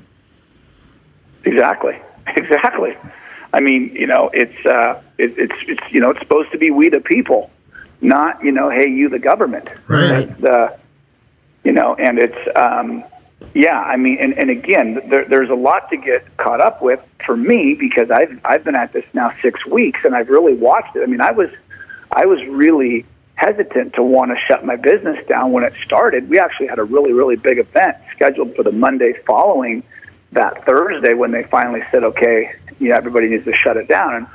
[1.45, 1.99] Exactly.
[2.37, 2.95] Exactly.
[3.59, 6.71] I mean, you know, it's uh, it, it's it's you know, it's supposed to be
[6.71, 7.51] we the people,
[8.01, 9.69] not you know, hey, you the government.
[9.89, 10.29] Right.
[10.41, 10.79] The,
[11.65, 13.03] you know, and it's um,
[13.55, 13.81] yeah.
[13.81, 17.37] I mean, and, and again, there, there's a lot to get caught up with for
[17.37, 21.03] me because I've I've been at this now six weeks and I've really watched it.
[21.03, 21.51] I mean, I was
[22.13, 26.31] I was really hesitant to want to shut my business down when it started.
[26.31, 29.83] We actually had a really really big event scheduled for the Monday following
[30.31, 34.15] that Thursday when they finally said, okay, you know, everybody needs to shut it down.
[34.15, 34.27] And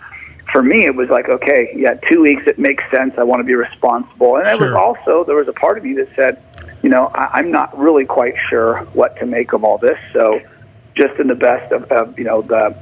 [0.51, 3.13] for me, it was like, okay, yeah, two weeks, it makes sense.
[3.17, 4.37] I want to be responsible.
[4.37, 6.41] And it was also, there was a part of me that said,
[6.81, 9.97] you know, I, I'm not really quite sure what to make of all this.
[10.11, 10.41] So
[10.95, 12.77] just in the best of, of, you know, the,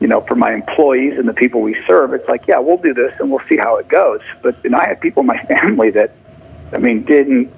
[0.00, 2.94] you know, for my employees and the people we serve, it's like, yeah, we'll do
[2.94, 4.20] this and we'll see how it goes.
[4.42, 6.14] But, and I had people in my family that,
[6.72, 7.50] I mean, didn't,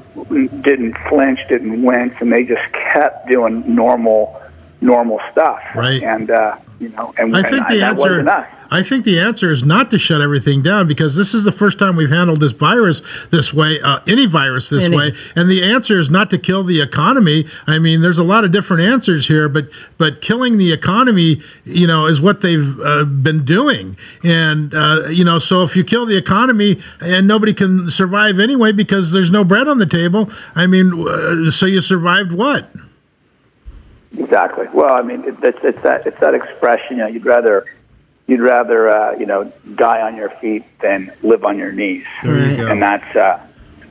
[0.63, 4.41] didn't flinch, didn't wince, and they just kept doing normal,
[4.81, 5.61] normal stuff.
[5.75, 6.03] Right.
[6.03, 8.49] And, uh, you know, and, I and think the that answer.
[8.73, 11.79] I think the answer is not to shut everything down because this is the first
[11.79, 14.97] time we've handled this virus this way, uh, any virus this Any.
[14.97, 17.47] way, and the answer is not to kill the economy.
[17.66, 21.87] I mean, there's a lot of different answers here, but but killing the economy, you
[21.87, 26.07] know, is what they've uh, been doing, and uh, you know, so if you kill
[26.07, 30.66] the economy and nobody can survive anyway because there's no bread on the table, I
[30.66, 32.71] mean, uh, so you survived what?
[34.16, 34.66] Exactly.
[34.73, 36.96] Well, I mean, it, it's, it's that it's that expression.
[36.96, 37.64] You know, you'd rather
[38.27, 42.51] you'd rather uh, you know die on your feet than live on your knees, There
[42.51, 42.68] you go.
[42.68, 43.40] and that's uh,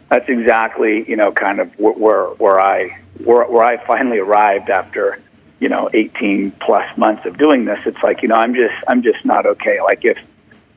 [0.09, 4.69] that's exactly you know kind of wh- where where I where where I finally arrived
[4.69, 5.19] after
[5.59, 7.85] you know 18 plus months of doing this.
[7.85, 9.81] It's like you know I'm just I'm just not okay.
[9.81, 10.17] Like if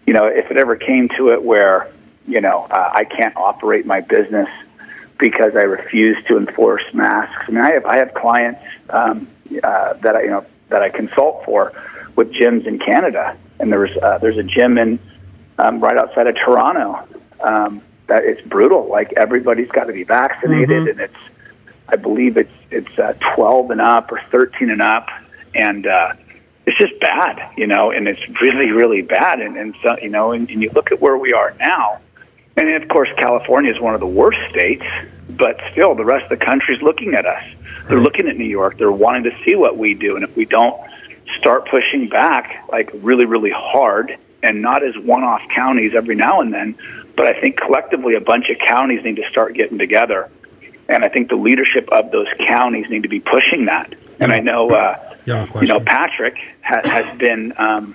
[0.07, 1.91] you know if it ever came to it where
[2.29, 4.49] you know uh, I can't operate my business
[5.23, 7.45] because I refuse to enforce masks.
[7.47, 9.29] I mean, I have I have clients um,
[9.63, 11.73] uh, that I you know that I consult for
[12.17, 14.99] with gyms in Canada, and there's uh, there's a gym in
[15.59, 17.07] um, right outside of Toronto
[17.41, 18.89] um, that it's brutal.
[18.89, 21.23] Like everybody's got to be vaccinated, and it's
[21.89, 25.09] I believe it's it's uh, 12 and up or 13 and up,
[25.55, 26.15] and uh,
[26.67, 29.41] it's just bad, you know, and it's really really bad.
[29.41, 32.01] And and so you know, and, and you look at where we are now.
[32.57, 34.85] And of course, California is one of the worst states,
[35.31, 37.43] but still, the rest of the country is looking at us.
[37.89, 38.79] They're looking at New York.
[38.79, 40.79] They're wanting to see what we do, and if we don't
[41.39, 46.41] start pushing back like really, really hard and not as one off counties every now
[46.41, 46.77] and then.
[47.17, 50.31] But I think collectively a bunch of counties need to start getting together.
[50.89, 53.95] And I think the leadership of those counties need to be pushing that.
[54.21, 55.81] And I know, uh, Yeah, you know.
[55.81, 57.95] Patrick ha- has been um,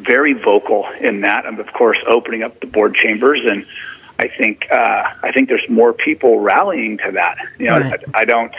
[0.00, 3.40] very vocal in that, and of course, opening up the board chambers.
[3.44, 3.66] And
[4.18, 7.38] I think uh, I think there's more people rallying to that.
[7.58, 8.04] You know, Right.
[8.14, 8.54] I, I don't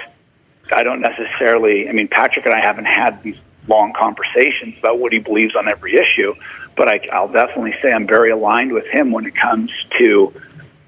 [0.72, 1.90] I don't necessarily.
[1.90, 5.68] I mean, Patrick and I haven't had these long conversations about what he believes on
[5.68, 6.34] every issue,
[6.76, 10.34] but I, I'll definitely say I'm very aligned with him when it comes to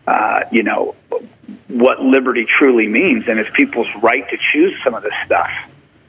[0.08, 0.96] uh, you know
[1.68, 5.52] what liberty truly means, and it's people's right to choose some of this stuff.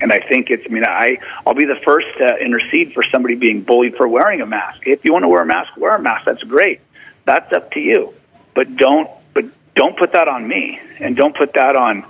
[0.00, 0.64] And I think it's.
[0.66, 4.40] I mean, I I'll be the first to intercede for somebody being bullied for wearing
[4.40, 4.86] a mask.
[4.86, 6.24] If you want to wear a mask, wear a mask.
[6.26, 6.80] That's great.
[7.24, 8.12] That's up to you.
[8.54, 12.04] But don't but don't put that on me, and don't put that on.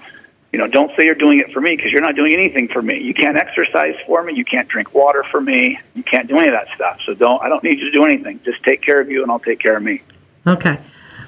[0.53, 2.81] You know, don't say you're doing it for me because you're not doing anything for
[2.81, 3.01] me.
[3.01, 4.35] You can't exercise for me.
[4.35, 5.81] You can't drink water for me.
[5.95, 7.01] You can't do any of that stuff.
[7.05, 7.43] So don't.
[7.43, 8.41] I don't need you to do anything.
[8.45, 10.03] Just take care of you, and I'll take care of me.
[10.47, 10.79] Okay.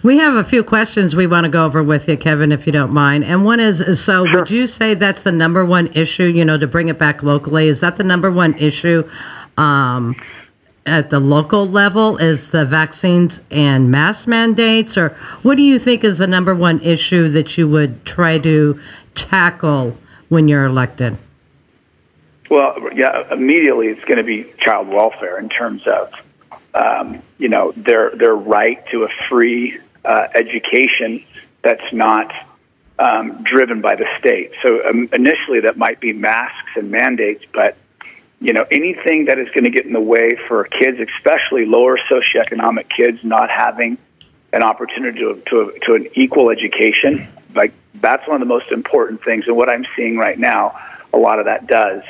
[0.06, 2.72] We have a few questions we want to go over with you, Kevin, if you
[2.72, 3.24] don't mind.
[3.24, 6.68] And one is, so would you say that's the number one issue, you know, to
[6.68, 7.66] bring it back locally?
[7.66, 9.02] Is that the number one issue
[9.56, 10.14] um,
[10.86, 12.18] at the local level?
[12.18, 14.96] Is the vaccines and mask mandates?
[14.96, 15.08] Or
[15.42, 18.80] what do you think is the number one issue that you would try to
[19.14, 21.18] tackle when you're elected?
[22.48, 26.12] Well, yeah, immediately it's going to be child welfare in terms of,
[26.74, 31.24] um, you know, their their right to a free uh, education
[31.62, 32.32] that's not
[32.98, 34.52] um, driven by the state.
[34.62, 37.76] So um, initially, that might be masks and mandates, but
[38.40, 41.98] you know, anything that is going to get in the way for kids, especially lower
[41.98, 43.98] socioeconomic kids, not having
[44.52, 49.24] an opportunity to to, to an equal education, like that's one of the most important
[49.24, 49.46] things.
[49.46, 50.78] And what I'm seeing right now,
[51.12, 52.02] a lot of that does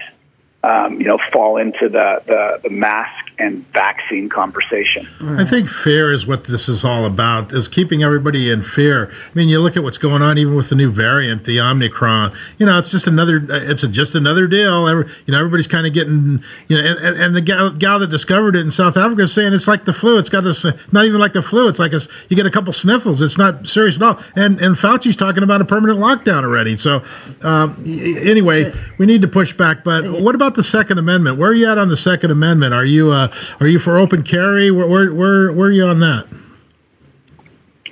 [0.67, 5.07] um, you know, fall into the, the, the mask and vaccine conversation.
[5.21, 9.11] I think fear is what this is all about, is keeping everybody in fear.
[9.11, 12.33] I mean, you look at what's going on even with the new variant, the Omicron.
[12.59, 14.89] You know, it's just another, it's a, just another deal.
[14.89, 17.99] Every, you know, everybody's kind of getting, you know, and, and, and the gal, gal
[17.99, 20.19] that discovered it in South Africa is saying it's like the flu.
[20.19, 21.69] It's got this, not even like the flu.
[21.69, 23.21] It's like a, you get a couple sniffles.
[23.21, 24.23] It's not serious at all.
[24.35, 26.77] And and Fauci's talking about a permanent lockdown already.
[26.77, 27.03] So
[27.43, 29.85] um, anyway, we need to push back.
[29.85, 31.39] But what about the Second Amendment?
[31.39, 32.73] Where are you at on the Second Amendment?
[32.73, 33.26] Are you uh,
[33.61, 34.71] are you for open carry?
[34.71, 36.27] Where where where, where are you on that?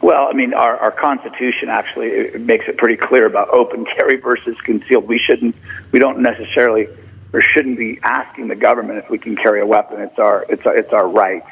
[0.05, 4.17] Well, I mean, our, our Constitution actually it makes it pretty clear about open carry
[4.17, 5.09] versus concealed.
[5.09, 5.57] We shouldn't,
[5.93, 6.89] we don't necessarily,
[7.33, 10.03] or shouldn't be asking the government if we can carry a weapon.
[10.03, 11.43] It's our, it's our, it's our right.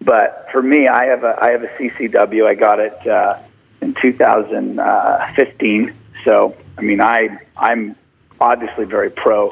[0.00, 2.46] But for me, I have a, I have a CCW.
[2.46, 3.40] I got it uh,
[3.80, 5.94] in 2015.
[6.24, 7.96] So, I mean, I, I'm
[8.40, 9.50] obviously very pro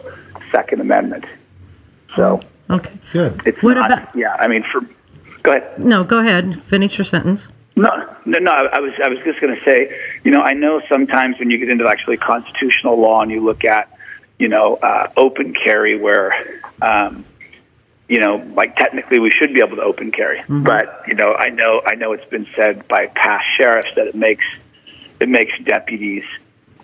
[0.52, 1.24] Second Amendment.
[2.14, 2.92] So Okay.
[3.12, 3.40] Good.
[3.46, 4.34] it's What not, about- yeah.
[4.38, 4.80] I mean, for
[5.42, 5.78] go ahead.
[5.78, 6.62] No, go ahead.
[6.64, 7.48] Finish your sentence.
[7.76, 7.90] No,
[8.24, 8.50] no, no.
[8.50, 11.58] I was, I was just going to say, you know, I know sometimes when you
[11.58, 13.88] get into actually constitutional law and you look at,
[14.38, 17.24] you know, uh, open carry, where, um,
[18.08, 21.48] you know, like technically we should be able to open carry, but you know, I
[21.50, 24.44] know, I know it's been said by past sheriffs that it makes,
[25.20, 26.22] it makes deputies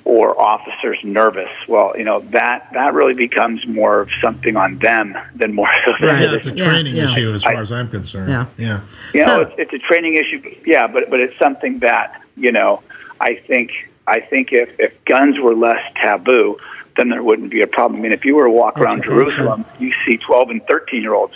[0.05, 1.51] or officers nervous.
[1.69, 5.93] Well, you know, that that really becomes more of something on them than more so
[6.01, 6.23] than Right.
[6.23, 7.05] Yeah, it's a training yeah.
[7.05, 8.31] issue as far I- as I'm concerned.
[8.31, 8.47] Yeah.
[8.59, 8.81] Yeah.
[9.15, 10.57] you know, it's, it's a training issue.
[10.67, 12.83] Yeah, but but it's something that you know.
[13.21, 13.71] I think
[14.09, 16.59] I think if if guns were less taboo,
[16.97, 18.01] then there wouldn't be a problem.
[18.01, 19.25] I mean, if you were to walk around Education.
[19.25, 21.35] Jerusalem, you see twelve and thirteen year olds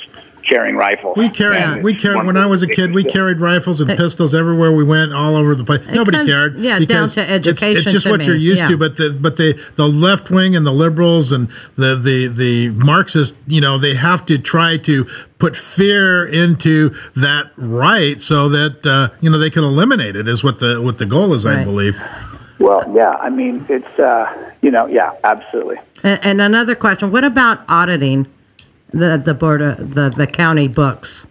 [0.48, 1.16] carrying rifles.
[1.16, 2.24] We carried, And we carried.
[2.24, 5.54] When I was a kid, we carried rifles and pistols everywhere we went, all over
[5.54, 5.80] the place.
[5.88, 6.56] Nobody comes- cared.
[6.58, 8.68] yeah, down to education It's, just to what me, you're used yeah.
[8.68, 8.76] to.
[8.76, 13.36] But the but the the left wing and the liberals and the the the Marxists,
[13.46, 15.06] you know, they have to try to
[15.38, 20.28] put fear into that right so that uh, you know they can eliminate it.
[20.28, 22.00] Is what the what the goal is, I believe.
[22.58, 23.10] Well, yeah.
[23.10, 25.76] I mean, it's uh, you know, yeah, absolutely.
[26.02, 28.26] And, and another question: What about auditing
[28.90, 31.26] the the board of, the the county books?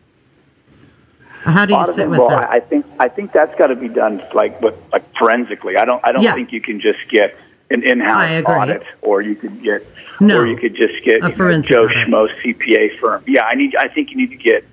[1.44, 2.50] How do you sit with well, that?
[2.50, 5.78] I I think I think that's got to be done like with like forensically.
[5.78, 6.34] I don't I don't Yeah.
[6.34, 7.36] think you can just get
[7.72, 9.86] an in-house audit, or you could get,
[10.20, 10.40] No.
[10.40, 11.88] or you could just get A you know, Joe.
[11.88, 13.24] Schmo CPA firm.
[13.28, 13.76] Yeah, I need.
[13.76, 14.64] I think you need to get.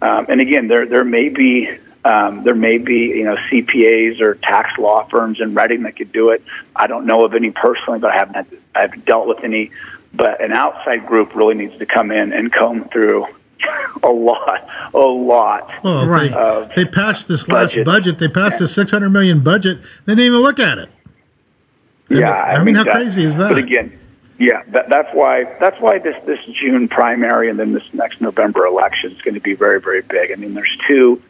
[0.00, 1.70] Um, and again, there there may be
[2.04, 6.12] um, there may be you know CPAs or tax law firms in Redding that could
[6.12, 6.42] do it.
[6.74, 9.70] I don't know of any personally, but I haven't had, I haven't dealt with any.
[10.14, 13.26] But an outside group really needs to come in and comb through
[14.02, 15.72] a lot, a lot.
[15.82, 16.30] Well, Right.
[16.74, 17.86] they, they passed this last budget.
[17.86, 18.18] budget.
[18.18, 19.80] They passed this 600 million budget.
[20.04, 20.88] They didn't even look at it.
[22.08, 23.50] Yeah, I mean, how that- crazy is that?
[23.50, 23.98] But again,
[24.38, 28.66] Yeah, that, that's why that's why this this June primary and then this next November
[28.66, 30.30] election is going to be very very big.
[30.32, 31.22] I mean, there's two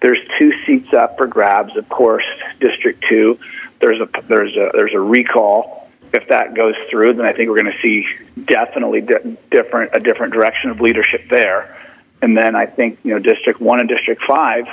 [0.00, 1.76] there's two seats up for grabs.
[1.76, 2.24] Of course,
[2.60, 3.38] District Two.
[3.80, 5.87] There's a there's a there's a recall.
[6.12, 8.06] If that goes through, then I think we're going to see
[8.44, 11.76] definitely di- different a different direction of leadership there.
[12.22, 14.66] And then I think you know District One and District Five,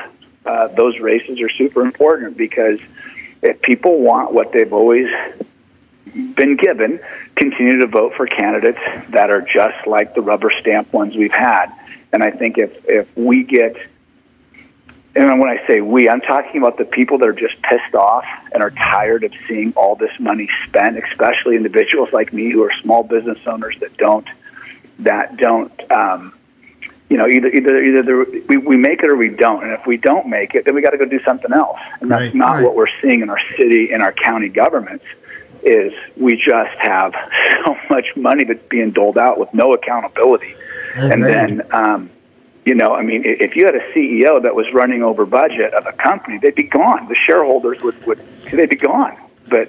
[0.45, 2.79] uh, those races are super important because
[3.41, 5.09] if people want what they've always
[6.13, 6.99] been given,
[7.35, 8.79] continue to vote for candidates
[9.09, 11.67] that are just like the rubber stamp ones we've had.
[12.13, 13.75] And I think if if we get
[15.15, 18.25] and when I say we, I'm talking about the people that are just pissed off
[18.51, 22.71] and are tired of seeing all this money spent, especially individuals like me who are
[22.81, 24.27] small business owners that don't
[24.99, 26.33] that don't um,
[27.09, 29.85] you know either either either the, we, we make it or we don't, and if
[29.85, 32.35] we don't make it, then we got to go do something else, and that's Right.
[32.35, 32.63] not Right.
[32.63, 35.05] what we're seeing in our city in our county governments.
[35.63, 37.13] Is we just have
[37.65, 40.55] so much money that's being doled out with no accountability,
[40.95, 41.33] and Agreed.
[41.33, 42.09] then um,
[42.65, 45.85] you know, I mean, if you had a CEO that was running over budget of
[45.85, 47.07] a company, they'd be gone.
[47.07, 48.19] The shareholders would, would
[48.51, 49.15] they'd be gone.
[49.49, 49.67] But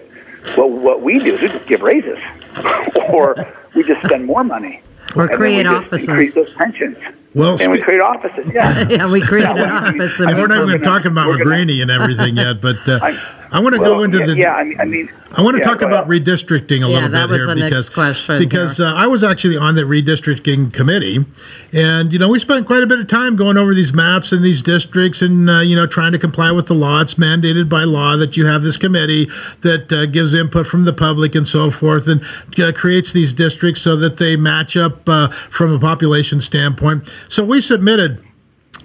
[0.54, 2.18] what what we do is we just give raises,
[3.12, 3.34] or
[3.74, 4.80] we just spend more money,
[5.14, 6.08] Or And then create we just offices.
[6.08, 6.96] increase those pensions,
[7.34, 8.50] Well, and we create offices.
[8.54, 10.20] Yeah, Yeah, we create an Yeah, we- office.
[10.20, 13.16] I and we're not even talking about we're McGraney and everything yet, but uh, I'm-
[13.52, 14.36] I want to well, go into yeah, the.
[14.36, 14.54] yeah.
[14.54, 16.24] I mean, I mean, I want to yeah, talk about ahead.
[16.24, 18.86] redistricting a Yeah, little that bit was here the next because question because here.
[18.86, 21.24] uh, I was actually on the redistricting committee,
[21.72, 24.44] and you know we spent quite a bit of time going over these maps and
[24.44, 27.00] these districts, and uh, you know trying to comply with the law.
[27.00, 29.28] It's mandated by law that you have this committee
[29.60, 32.22] that uh, gives input from the public and so forth, and
[32.58, 37.12] uh, creates these districts so that they match up uh, from a population standpoint.
[37.28, 38.22] So we submitted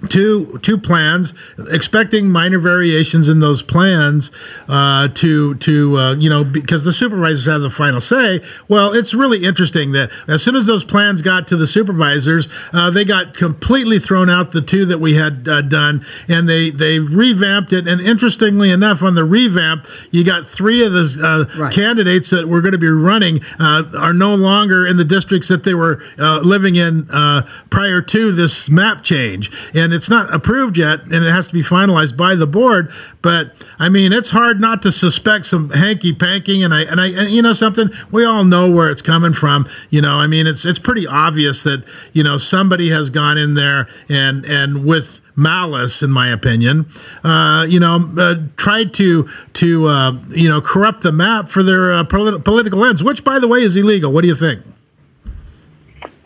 [0.09, 1.33] two two plans,
[1.69, 4.31] expecting minor variations in those plans
[4.67, 8.41] uh, to to uh, you know because the supervisors have the final say.
[8.67, 12.89] Well, it's really interesting that as soon as those plans got to the supervisors, uh,
[12.89, 14.51] they got completely thrown out.
[14.51, 17.87] The two that we had uh, done, and they they revamped it.
[17.87, 21.73] And interestingly enough, on the revamp, you got three of the uh, Right.
[21.73, 25.63] candidates that were going to be running uh, are no longer in the districts that
[25.63, 29.51] they were uh, living in uh, prior to this map change.
[29.75, 32.91] And it's not approved yet, and it has to be finalized by the board.
[33.21, 36.63] But I mean, it's hard not to suspect some hanky panking.
[36.63, 39.67] And I and I and you know something, we all know where it's coming from.
[39.89, 41.83] You know, I mean, it's it's pretty obvious that
[42.13, 46.85] you know somebody has gone in there and and with malice, in my opinion,
[47.23, 51.91] uh, you know, uh, tried to to uh, you know corrupt the map for their
[51.91, 54.11] uh, polit- political ends, which, by the way, is illegal.
[54.11, 54.63] What do you think?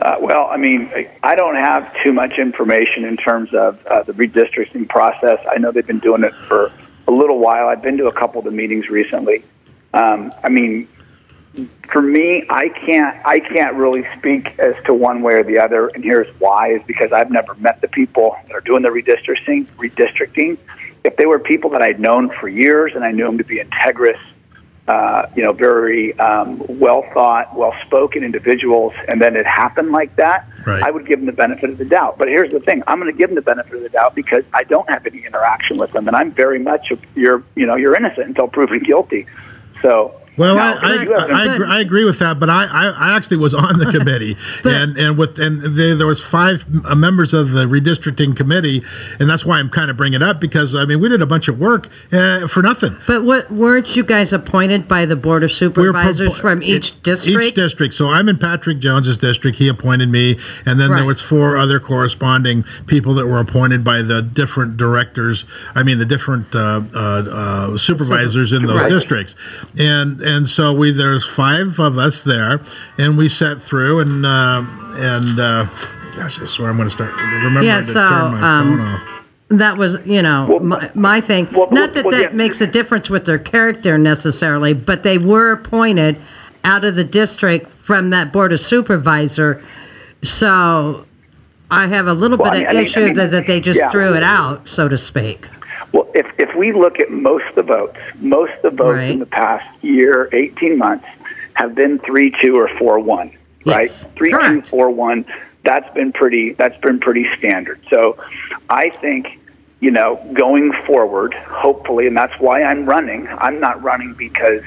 [0.06, 0.88] Uh, well, I mean,
[1.24, 5.40] I- don't have too much information in terms of uh, the redistricting process.
[5.50, 6.70] I know they've been doing it for
[7.08, 7.66] a little while.
[7.66, 9.42] I've been to a couple of the meetings recently.
[9.92, 10.86] Um, I mean,
[11.88, 15.88] for me, I can't I can't really speak as to one way or the other,
[15.88, 19.66] and here's why: is because I've never met the people that are doing the redistricting.
[19.72, 20.56] Redistricting.
[21.02, 23.58] If they were people that I'd known for years and I knew them to be
[23.58, 24.20] integrous,
[24.88, 30.14] uh, you know, very um, well thought, well spoken individuals, and then it happened like
[30.16, 30.82] that, Right.
[30.82, 32.18] I would give them the benefit of the doubt.
[32.18, 34.44] But here's the thing: I'm going to give them the benefit of the doubt because
[34.52, 37.96] I don't have any interaction with them, and I'm very much you're you know you're
[37.96, 39.26] innocent until proven guilty.
[39.82, 40.20] So.
[40.36, 43.38] Well, I, have I, I, agree, I agree with that, but I, I, I actually
[43.38, 46.66] was on the committee, and and with and there, there was five
[46.96, 48.82] members of the redistricting committee,
[49.18, 51.26] and that's why I'm kind of bringing it up because I mean we did a
[51.26, 52.96] bunch of work uh, for nothing.
[53.06, 57.02] But what, weren't you guys appointed by the Board of We pro- Supervisors from each
[57.02, 57.44] district?
[57.46, 57.94] Each district.
[57.94, 59.58] So I'm in Patrick Jones's district.
[59.58, 64.02] He appointed me, and then there was four other corresponding people that were appointed by
[64.02, 65.44] the different directors.
[65.74, 68.90] I mean, the different uh, uh, uh, supervisors in those Right.
[68.90, 69.34] districts,
[69.78, 72.60] and and so we there's five of us there,
[72.98, 74.64] and we sat through and uh,
[74.96, 75.40] and.
[75.40, 75.66] Uh,
[76.16, 78.80] Gosh, I swear I'm going to start remembering Yeah, to so, turn my um, phone
[78.80, 79.24] off.
[79.50, 81.46] That was, you know, Well, my, my thing.
[81.52, 82.36] well, Not that well, that yeah.
[82.36, 86.16] makes a difference with their character necessarily, but they were appointed
[86.64, 89.62] out of the district from that board of supervisor.
[90.22, 91.04] So
[91.70, 93.30] I have a little Well, I bit mean- of I mean- issue I mean, that,
[93.32, 93.90] that they just yeah.
[93.90, 95.48] threw it out, so to speak.
[95.96, 99.10] Well, if, if we look at most of the votes, most of the votes Right.
[99.12, 101.06] in the past year, 18 months,
[101.54, 103.34] have been 3 2 or 4 1, right?
[103.64, 104.68] Yes, 3 2, correct.
[104.68, 105.24] 4 1.
[105.64, 106.52] That's been pretty.
[106.52, 107.80] That's been pretty standard.
[107.88, 108.18] So,
[108.68, 109.40] I think,
[109.80, 113.26] you know, going forward, hopefully, and that's why I'm running.
[113.28, 114.62] I'm not running because,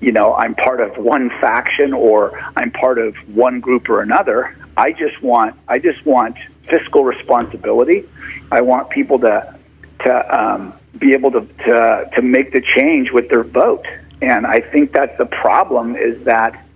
[0.00, 4.54] you know, I'm part of one faction or I'm part of one group or another.
[4.76, 5.56] I just want.
[5.66, 6.36] I just want
[6.68, 8.04] fiscal responsibility.
[8.52, 9.58] I want people to
[10.04, 13.86] to um, be able to, to to make the change with their vote.
[14.22, 16.66] And I think that's the problem is that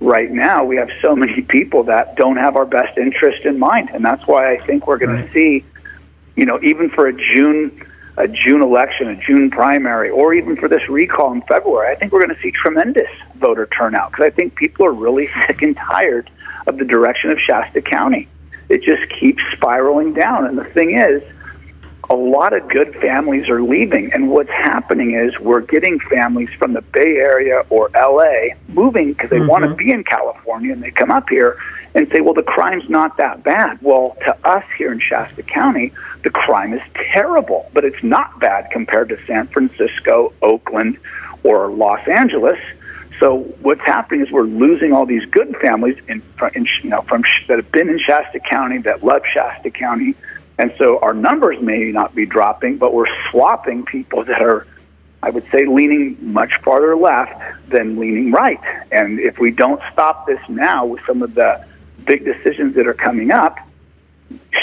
[0.00, 3.90] right now we have so many people that don't have our best interest in mind,
[3.92, 5.64] and that's why I think we're going to see,
[6.36, 7.80] you know, even for a June
[8.16, 12.12] a June election, a June primary, or even for this recall in February, I think
[12.12, 15.76] we're going to see tremendous voter turnout because I think people are really sick and
[15.76, 16.30] tired
[16.66, 18.28] of the direction of Shasta County.
[18.68, 21.22] It just keeps spiraling down, and the thing is
[22.10, 24.12] a lot of good families are leaving.
[24.12, 29.30] And what's happening is we're getting families from the Bay Area or LA moving because
[29.30, 29.76] they want to mm-hmm.
[29.76, 31.58] be in California and they come up here
[31.94, 33.78] and say, well, the crime's not that bad.
[33.80, 35.92] Well, to us here in Shasta County,
[36.22, 40.98] the crime is terrible, but it's not bad compared to San Francisco, Oakland,
[41.44, 42.58] or Los Angeles.
[43.20, 46.20] So what's happening is we're losing all these good families in,
[46.54, 50.16] in you know from that have been in Shasta County that love Shasta County
[50.58, 54.66] and so our numbers may not be dropping, but we're swapping people that are,
[55.22, 58.60] I would say, leaning much farther left than leaning right.
[58.92, 61.64] And if we don't stop this now with some of the
[62.04, 63.58] big decisions that are coming up,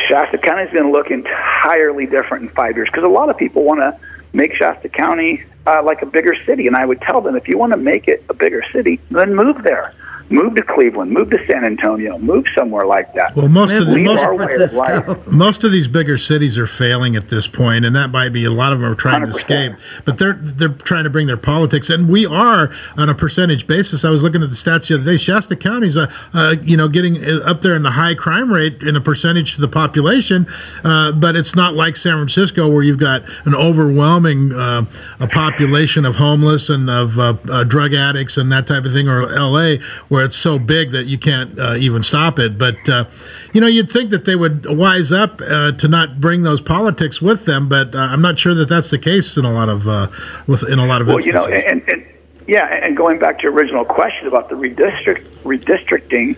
[0.08, 3.38] Shasta County is going to look entirely different in five years because a lot of
[3.38, 3.98] people want to
[4.34, 6.68] make Shasta County uh, like a bigger city.
[6.68, 9.36] And I would tell them if you want to make it a bigger city, then
[9.36, 9.94] move there
[10.32, 13.36] move to Cleveland, move to San Antonio, move somewhere like that.
[13.36, 17.48] Well, most of the most, of most of these bigger cities are failing at this
[17.48, 19.36] point, and that might be a lot of them are trying to 100%.
[19.36, 19.74] escape.
[20.06, 24.06] But they're they're trying to bring their politics, and we are on a percentage basis.
[24.06, 25.18] I was looking at the stats the other day.
[25.18, 28.96] Shasta County's uh, uh, you know getting up there in the high crime rate in
[28.96, 30.48] a percentage to the population,
[30.84, 34.86] uh, but it's not like San Francisco where you've got an overwhelming uh,
[35.20, 39.08] a population of homeless and of uh, uh, drug addicts and that type of thing,
[39.08, 39.80] or L.A.
[40.08, 42.58] where it's so big that you can't uh, even stop it.
[42.58, 43.06] But uh,
[43.54, 47.22] you know, you'd think that they would wise up uh, to not bring those politics
[47.22, 49.88] with them, but uh, I'm not sure that that's the case in a lot of
[49.88, 50.08] uh,
[50.48, 51.64] with in a lot of Well, you instances.
[51.64, 52.06] know, and, and
[52.48, 56.36] yeah, and going back to your original question about the redistrict redistricting,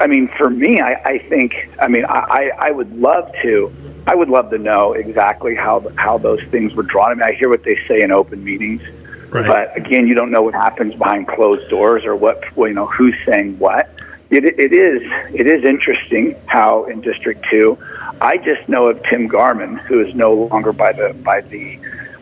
[0.00, 3.72] I mean, for me, I, I think, I mean, I, I I would love to,
[4.06, 7.10] I would love to know exactly how how those things were drawn.
[7.10, 8.82] I mean, I hear what they say in open meetings,
[9.30, 9.46] Right.
[9.46, 12.86] but again, you don't know what happens behind closed doors or what, well, you know,
[12.86, 13.88] who's saying what.
[14.30, 15.02] It, it is
[15.34, 17.76] it is interesting how in District Two,
[18.20, 21.78] I just know of Tim Garman, who is no longer by the by the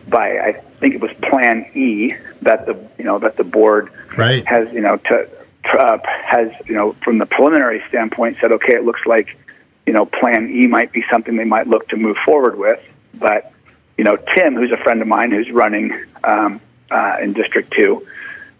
[0.07, 4.43] by I think it was Plan E that the you know that the board Right.
[4.47, 5.29] has you know to,
[5.65, 9.37] to, uh, has you know from the preliminary standpoint said okay it looks like
[9.85, 12.79] you know Plan E might be something they might look to move forward with,
[13.13, 13.53] but
[13.99, 15.93] you know Tim, who's a friend of mine who's running
[16.23, 16.59] um,
[16.91, 18.07] uh, in District Two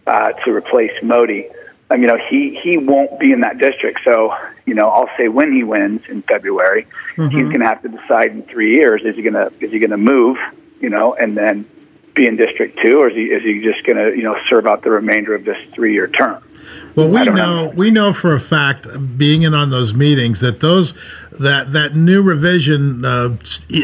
[0.06, 1.50] uh, to replace Moty.
[1.90, 4.00] Um, you know, he, he won't be in that district.
[4.04, 4.32] So,
[4.64, 8.30] you know, I'll say when he wins in February, he's going to have to decide
[8.30, 10.38] in three years is he going to is he going to move,
[10.80, 11.68] you know, and then
[12.14, 14.66] be in District Two, or is he is he just going to you know serve
[14.66, 16.42] out the remainder of this three year term?
[16.96, 17.72] Well, we know, know.
[17.74, 18.86] we know for a fact,
[19.16, 20.94] being in on those meetings, that those
[21.32, 23.36] that that new revision uh,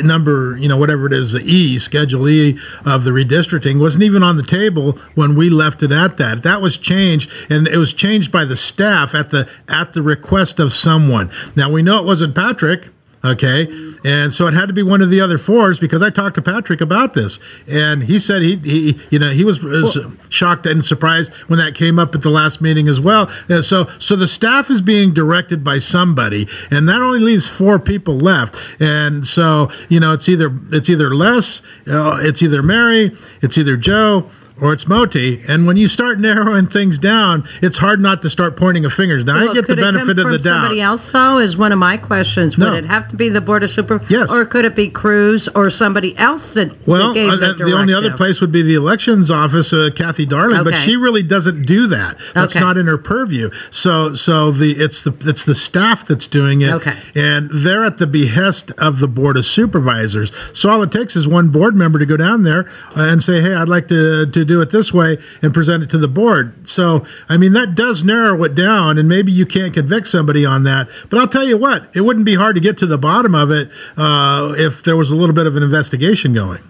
[0.02, 4.22] number, you know, whatever it is, the E Schedule E of the redistricting wasn't even
[4.22, 6.42] on the table when we left it at that.
[6.42, 10.58] That was changed, and it was changed by the staff at the at the request
[10.58, 11.30] of someone.
[11.54, 12.88] Now we know it wasn't Patrick.
[13.26, 13.66] Okay,
[14.04, 16.42] and so it had to be one of the other fours because I talked to
[16.42, 19.98] Patrick about this, and he said he, he you know, he was, was
[20.28, 23.28] shocked and surprised when that came up at the last meeting as well.
[23.48, 27.78] And so, so the staff is being directed by somebody, and that only leaves four
[27.78, 28.56] people left.
[28.80, 33.76] And so, you know, it's either it's either Les, uh, it's either Mary, it's either
[33.76, 34.30] Joe.
[34.58, 38.56] Or it's Moty, and when you start narrowing things down, it's hard not to start
[38.56, 39.22] pointing a fingers.
[39.22, 40.62] Now I get the could it come benefit of the doubt.
[40.62, 42.56] Somebody else, though, is one of my questions.
[42.56, 42.70] No.
[42.70, 44.00] Would it have to be the board of super?
[44.08, 44.32] Yes.
[44.32, 47.92] Or could it be Cruz or somebody else that, Well, that uh, the the only
[47.92, 51.86] other place would be the elections office, uh, Cathy Darling, but she really doesn't do
[51.88, 52.16] that.
[52.32, 52.64] That's Okay.
[52.64, 53.50] not in her purview.
[53.70, 56.94] So, so the it's the it's the staff that's doing it, Okay.
[57.14, 60.32] and they're at the behest of the board of supervisors.
[60.54, 63.42] So all it takes is one board member to go down there uh, and say,
[63.42, 66.68] "Hey, I'd like to to do it this way," and present it to the board.
[66.68, 70.62] So, I mean, that does narrow it down, and maybe you can't convict somebody on
[70.64, 70.88] that.
[71.10, 73.50] But I'll tell you what, it wouldn't be hard to get to the bottom of
[73.50, 76.62] it uh, if there was a little bit of an investigation going.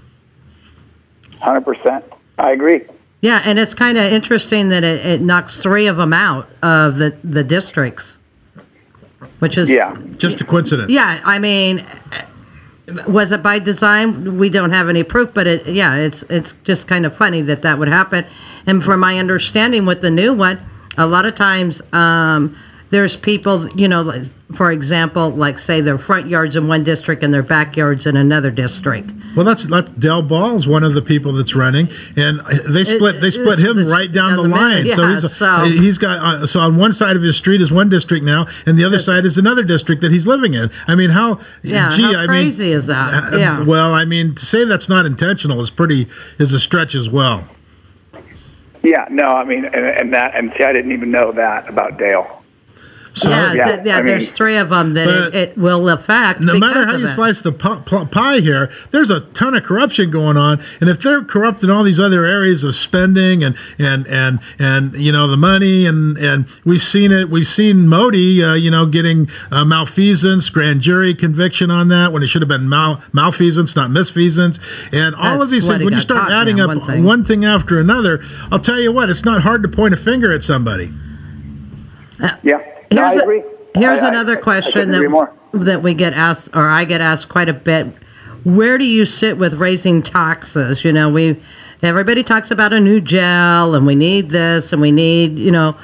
[1.40, 2.04] Hundred percent,
[2.38, 2.82] I agree.
[3.20, 6.96] Yeah, and it's kind of interesting that it, it knocks three of them out of
[6.96, 8.18] the, the districts,
[9.38, 9.96] which is Yeah.
[10.16, 10.90] Just a coincidence.
[10.90, 11.84] Yeah, I mean,
[13.06, 14.38] was it by design?
[14.38, 17.62] We don't have any proof, but it, yeah, it's it's just kind of funny that
[17.62, 18.24] that would happen.
[18.66, 20.60] And from my understanding with the new one,
[20.96, 22.56] a lot of times um,
[22.90, 24.24] there's people, you know,
[24.54, 28.50] for example, like say their front yards in one district and their backyards in another
[28.50, 29.10] district.
[29.34, 33.30] Well, that's that's Del Ball's one of the people that's running, and they split they
[33.32, 34.88] split him it's right down down the the middle, line.
[34.88, 37.88] so he's so- he's got uh, so on one side of his street is one
[37.88, 40.70] district now, and the other side is another district that he's living in.
[40.86, 43.32] I mean, how Yeah, gee, how I crazy mean, is that?
[43.32, 43.62] uh, Yeah.
[43.62, 46.06] Well, I mean, to say that's not intentional is pretty
[46.38, 47.48] is a stretch as well.
[48.82, 51.98] Yeah, no, I mean, and, and that, and see, I didn't even know that about
[51.98, 52.35] Dale.
[53.16, 55.88] So yeah, yeah, th- yeah I mean- there's three of them that it, it will
[55.88, 56.38] affect.
[56.38, 57.08] no matter how you it.
[57.08, 61.64] slice the pie here, there's a ton of corruption going on, and if they're corrupt
[61.64, 65.86] in all these other areas of spending and and and and you know the money
[65.86, 70.82] and and we've seen it, we've seen Moty, uh, you know, getting uh, malfeasance, grand
[70.82, 74.60] jury conviction on that when it should have been mal- malfeasance, not misfeasance,
[74.92, 75.82] and all That's of these things.
[75.82, 77.02] When you start adding up one thing.
[77.02, 80.30] one thing after another, I'll tell you what, it's not hard to point a finger
[80.30, 80.92] at somebody.
[82.42, 82.58] Yeah,
[82.92, 83.42] no, Here's, a-
[83.78, 87.00] here's I- I- another I question couldn't that that we get asked, or I get
[87.00, 87.86] asked quite a bit.
[88.44, 90.84] Where do you sit with raising taxes?
[90.84, 91.40] You know, we
[91.82, 95.76] everybody talks about a new jail, and we need this, and we need you know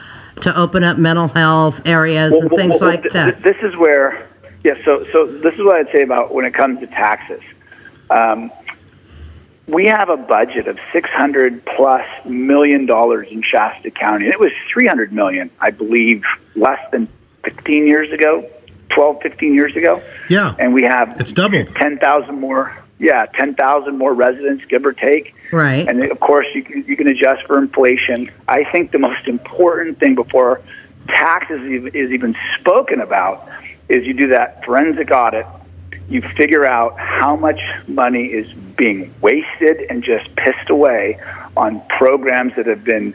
[0.42, 3.42] to open up mental health areas and Well, things well, like th- that.
[3.42, 4.26] th- This is where,
[4.64, 4.74] yeah.
[4.84, 7.40] So, so this is what I'd say about when it comes to taxes.
[8.10, 8.50] Um,
[9.68, 14.24] we have a budget of six hundred plus million dollars in Shasta County.
[14.26, 17.08] and It was three hundred million, I believe, less than
[17.44, 18.48] fifteen years ago,
[18.90, 20.02] 12, 15 years ago.
[20.28, 21.68] Yeah, And we have It's doubled.
[21.76, 22.76] ten thousand more.
[22.98, 25.34] Yeah, ten thousand more residents, give or take.
[25.52, 25.86] Right.
[25.88, 28.30] And of course, you can, you can adjust for inflation.
[28.48, 30.60] I think the most important thing before
[31.08, 33.48] taxes is is even spoken about
[33.88, 35.46] is you do that forensic audit.
[36.12, 41.18] You figure out how much money is being wasted and just pissed away
[41.56, 43.14] on programs that have been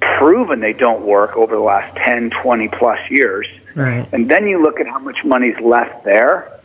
[0.00, 3.46] proven they don't work over the last 10, 20 plus years.
[3.74, 4.08] Right.
[4.12, 6.60] And then you look at how much money's left there,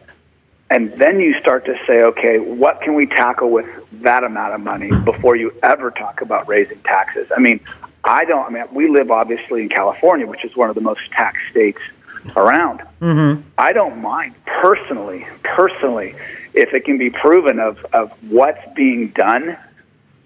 [0.70, 3.66] and then you start to say, okay, what can we tackle with
[4.02, 7.32] that amount of money before you ever talk about raising taxes?
[7.36, 7.60] I mean,
[8.04, 11.02] I don't, I mean, we live obviously in California, which is one of the most
[11.12, 11.82] taxed states
[12.36, 12.82] around.
[13.02, 13.42] Mm-hmm.
[13.58, 16.16] I don't mind personally, personally,
[16.54, 19.58] if it can be proven of, of what's being done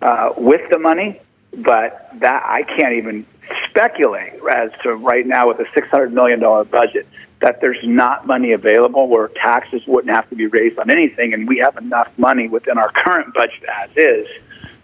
[0.01, 1.19] uh, with the money,
[1.57, 3.25] but that I can't even
[3.69, 7.07] speculate as to right now with a six hundred million dollar budget
[7.39, 11.47] that there's not money available where taxes wouldn't have to be raised on anything, and
[11.47, 14.27] we have enough money within our current budget as is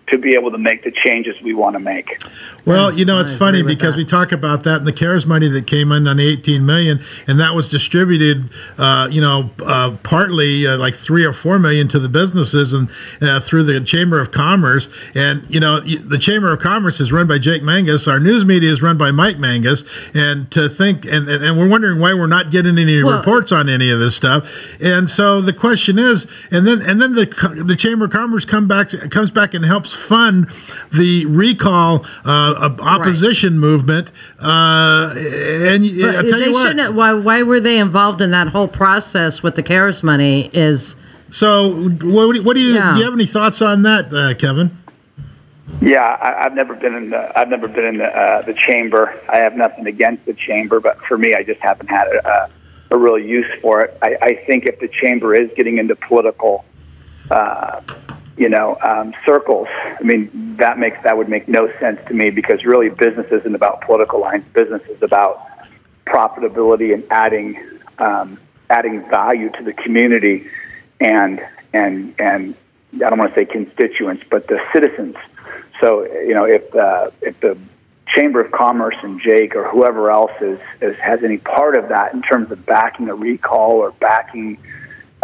[0.07, 2.21] to be able to make the changes we want to make.
[2.65, 3.97] Well, you know, it's I funny because that.
[3.97, 6.99] we talk about that and the CARES money that came in on the 18 million,
[7.27, 11.87] and that was distributed, uh, you know, uh, partly uh, like three or four million
[11.89, 12.89] to the businesses and
[13.21, 14.89] uh, through the Chamber of Commerce.
[15.15, 18.07] And you know, the Chamber of Commerce is run by Jake Mangas.
[18.07, 19.83] Our news media is run by Mike Mangas.
[20.13, 23.51] And to think, and, and, and we're wondering why we're not getting any Well- reports
[23.51, 24.49] on any of this stuff.
[24.81, 27.25] And so the question is, and then and then the
[27.65, 30.47] the Chamber of Commerce come back comes back and helps fund
[30.91, 34.11] the recall uh, of opposition movement.
[34.39, 36.93] Uh, and But I tell they you what.
[36.93, 37.13] Why?
[37.13, 40.49] Why were they involved in that whole process with the CARES money?
[40.53, 40.95] Is
[41.29, 42.93] so what, do you- what do you Yeah.
[42.93, 42.99] do?
[42.99, 44.71] You have any thoughts on that, uh, Kevin?
[45.81, 49.19] Yeah, I, I've never been in the I've never been in the uh, the chamber.
[49.27, 52.49] I have nothing against the chamber, but for me, I just haven't had a,
[52.91, 53.97] a real use for it.
[54.01, 56.63] I, I think if the chamber is getting into political,
[57.31, 57.81] uh,
[58.37, 62.29] you know, um, circles, I mean, that makes that would make no sense to me
[62.29, 64.45] because really, business isn't about political lines.
[64.53, 65.41] Business is about
[66.05, 67.59] profitability and adding
[67.99, 70.47] um, adding value to the community
[70.99, 72.55] and and and
[72.95, 75.15] I don't want to say constituents, but the citizens.
[75.79, 77.57] So you know, if uh, if the
[78.07, 82.13] Chamber of Commerce and Jake or whoever else is, is has any part of that
[82.13, 84.57] in terms of backing a recall or backing,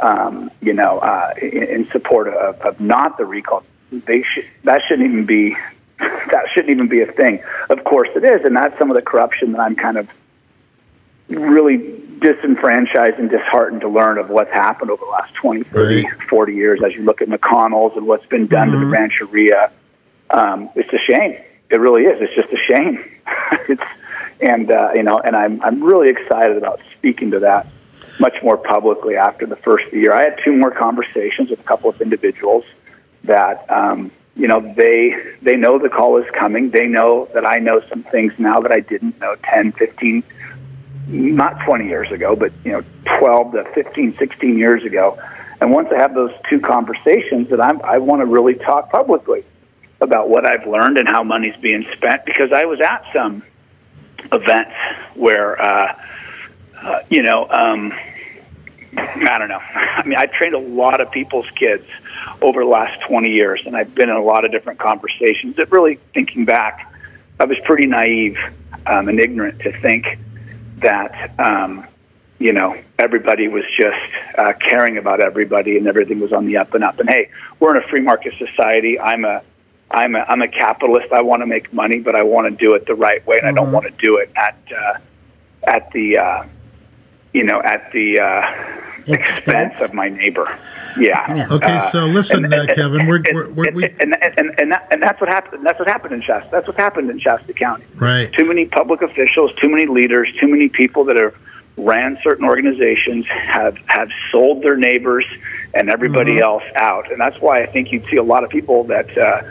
[0.01, 4.81] um, you know, uh, in, in support of, of not the recall, they should that
[4.87, 5.55] shouldn't even be
[5.99, 7.43] that shouldn't even be a thing.
[7.69, 10.07] Of course, it is, and that's some of the corruption that I'm kind of
[11.29, 16.21] really disenfranchised and disheartened to learn of what's happened over the last 20, 30, Right.
[16.29, 19.71] 40 years as you look at McConnell's and what's been done to the rancheria.
[20.29, 21.37] Um, it's a shame.
[21.69, 22.21] It really is.
[22.21, 23.03] It's just a shame.
[23.69, 23.83] it's,
[24.41, 27.67] and, uh, you know, and I'm, I'm really excited about speaking to that
[28.19, 30.13] much more publicly after the first year.
[30.13, 32.65] I had two more conversations with a couple of individuals
[33.23, 36.69] that, um, you know, they, they know the call is coming.
[36.69, 40.23] They know that I know some things now that I didn't know 10, 15,
[41.07, 42.83] not 20 years ago, but you know,
[43.19, 45.17] 12 to 15, 16 years ago.
[45.61, 49.43] And once I have those two conversations, that I'm, I want to really talk publicly
[50.01, 53.43] about what I've learned and how money's being spent because I was at some
[54.31, 54.71] events
[55.15, 55.95] where uh,
[56.81, 57.93] Uh, you know, um,
[58.97, 59.61] I don't know.
[59.73, 61.85] I mean, I've trained a lot of people's kids
[62.41, 65.71] over the last 20 years, and I've been in a lot of different conversations that
[65.71, 66.91] really, thinking back,
[67.39, 68.37] I was pretty naive
[68.85, 70.17] um, and ignorant to think
[70.77, 71.85] that, um,
[72.39, 73.97] you know, everybody was just
[74.37, 76.99] uh, caring about everybody and everything was on the up and up.
[76.99, 77.29] And hey,
[77.59, 78.99] we're in a free market society.
[78.99, 79.41] I'm a
[79.91, 81.11] I'm a, I'm a capitalist.
[81.11, 83.47] I want to make money, but I want to do it the right way, and
[83.47, 84.99] I don't want to do it at uh,
[85.63, 86.43] at the uh,
[87.33, 88.45] you know at the uh,
[89.07, 90.45] expense of my neighbor.
[90.97, 91.35] Yeah.
[91.35, 91.47] Yeah.
[91.51, 94.33] Okay, Uh, so listen, and- uh, and- Kevin, we're, and- we're, we're, we and, and,
[94.37, 95.65] and, and, that, and that's what happened.
[95.65, 96.49] That's what happened in Shasta.
[96.51, 97.85] That's what happened in Shasta County.
[97.95, 98.31] right.
[98.33, 101.35] Too many public officials, too many leaders, too many people that have
[101.77, 105.25] ran certain organizations have have sold their neighbors
[105.73, 106.43] and everybody Mm-hmm.
[106.43, 107.09] else out.
[107.11, 109.41] And that's why I think you'd see a lot of people that uh,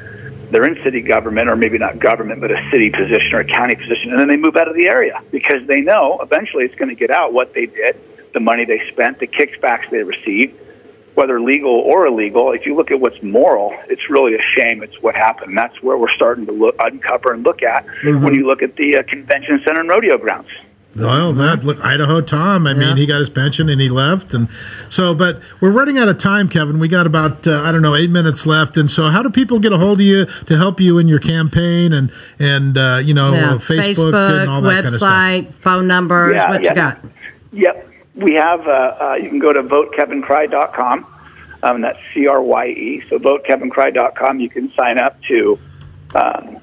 [0.51, 3.75] they're in city government or maybe not government, but a city position or a county
[3.75, 6.89] position, and then they move out of the area because they know eventually it's going
[6.89, 7.97] to get out what they did,
[8.35, 10.61] the money they spent, the kickbacks they received
[11.19, 14.85] whether legal or illegal, if you look at what's moral, it's really a shame.
[14.85, 15.59] It's what happened.
[15.59, 18.99] That's where we're starting to look, uncover and look at when you look at the
[18.99, 20.49] uh, convention center and rodeo grounds.
[20.97, 22.67] Well, that look Idaho Tom.
[22.67, 22.95] I mean, Yeah.
[22.97, 24.49] he got his pension and he left, and
[24.89, 25.15] so.
[25.15, 26.79] But we're running out of time, Kevin.
[26.81, 29.59] We got about uh, I don't know eight minutes left, and so how do people
[29.61, 32.11] get a hold of you to help you in your campaign and
[32.41, 35.09] and uh, you know Yeah, uh, Facebook, and all that kind of stuff?
[35.13, 36.35] website, phone numbers.
[36.35, 36.71] Yeah, what yeah.
[36.71, 36.99] you got?
[37.53, 37.85] Yep.
[38.17, 41.07] We have, uh, uh, you can go to votekevincrye.com.
[41.63, 43.03] Um, that's C R Y E.
[43.09, 44.41] So votekevincrye.com.
[44.41, 45.59] You can sign up to
[46.17, 46.59] um,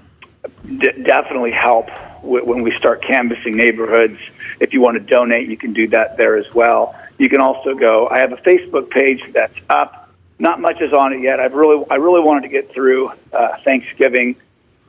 [0.79, 4.19] d- definitely help w- when we start canvassing neighborhoods.
[4.59, 6.95] If you want to donate, you can do that there as well.
[7.17, 8.07] You can also go.
[8.07, 10.09] I have a Facebook page that's up.
[10.37, 11.39] Not much is on it yet.
[11.39, 14.35] I've really, I really wanted to get through uh, Thanksgiving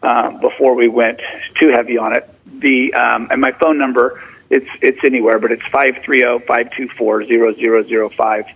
[0.03, 1.21] um, before we went
[1.55, 2.29] too heavy on it.
[2.61, 4.21] The um, and my phone number,
[4.51, 8.53] it's it's anywhere, but it's 530-524-0005.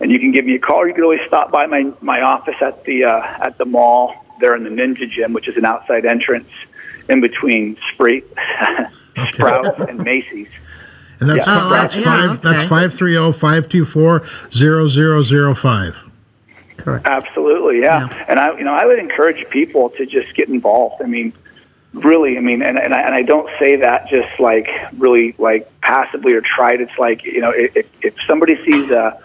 [0.00, 2.56] And you can give me a call, you can always stop by my my office
[2.62, 6.06] at the uh, at the mall there in the Ninja Gym, which is an outside
[6.06, 6.48] entrance
[7.10, 8.22] in between Spree,
[9.32, 10.48] Sprouts and Macy's.
[11.20, 11.66] And that's Yeah.
[11.66, 12.68] Oh, that's yeah, five that's okay.
[12.68, 15.96] five three zero five two four zero zero zero five.
[16.78, 17.06] Correct.
[17.06, 18.08] Absolutely, yeah.
[18.26, 21.02] And I, you know, I would encourage people to just get involved.
[21.02, 21.34] I mean,
[21.92, 25.70] really, I mean, and and I, and I don't say that just like really like
[25.82, 26.80] passively or tried.
[26.80, 29.20] It's like you know, if if somebody sees uh,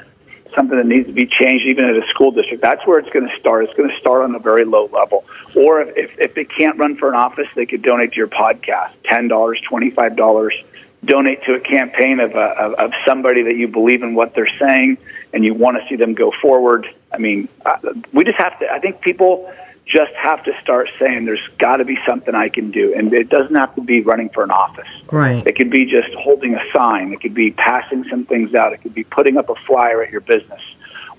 [0.56, 3.28] something that needs to be changed, even at a school district, that's where it's going
[3.28, 3.66] to start.
[3.66, 5.26] It's going to start on a very low level.
[5.56, 8.28] Or if if, if they can't run for an office, they could donate to your
[8.28, 10.56] podcast, ten dollars, twenty five dollars.
[11.04, 14.58] Donate to a campaign of, uh, of of somebody that you believe in what they're
[14.58, 14.98] saying
[15.34, 16.88] and you want to see them go forward.
[17.12, 17.78] I mean, uh,
[18.14, 18.72] we just have to.
[18.72, 19.54] I think people
[19.86, 23.30] just have to start saying there's got to be something I can do, and it
[23.30, 24.88] doesn't have to be running for an office.
[25.12, 25.46] Right.
[25.46, 27.14] It could be just holding a sign.
[27.14, 28.74] It could be passing some things out.
[28.74, 30.62] It could be putting up a flyer at your business,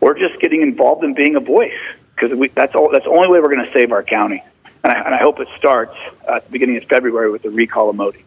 [0.01, 1.73] or just getting involved in being a voice.
[2.15, 2.91] Because that's all.
[2.91, 4.43] That's the only way we're going to save our county.
[4.83, 5.97] And I, and I hope it starts
[6.29, 8.25] at the beginning of February with the recall of Moty.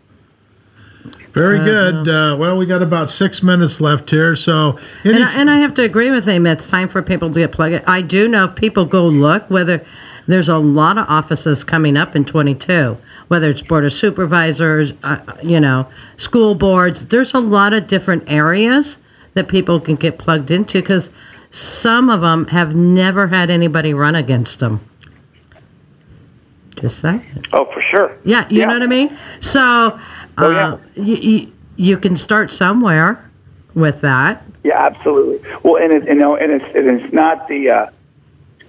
[1.31, 2.07] Very good.
[2.07, 5.73] Uh, well, we got about six minutes left here, so And I, and I have
[5.75, 6.45] to agree with him.
[6.47, 7.75] It's time for people to get plugged.
[7.75, 7.83] in.
[7.85, 9.85] I do know if people go look whether
[10.29, 12.97] there's a lot of offices coming up in 22,
[13.29, 17.07] whether it's board of supervisors, uh, you know, school boards.
[17.07, 18.99] There's a lot of different areas
[19.33, 21.09] that people can get plugged into because
[21.49, 24.81] some of them have never had anybody run against them.
[26.75, 27.23] Just saying.
[27.51, 28.15] Oh, for sure.
[28.23, 29.17] Yeah, you know what I mean?
[29.39, 29.99] So,
[30.37, 33.29] Oh, uh, you, you, you can start somewhere
[33.73, 34.45] with that.
[34.63, 35.49] Yeah, absolutely.
[35.63, 37.89] Well, and it, you know, and it's and it's not the, uh,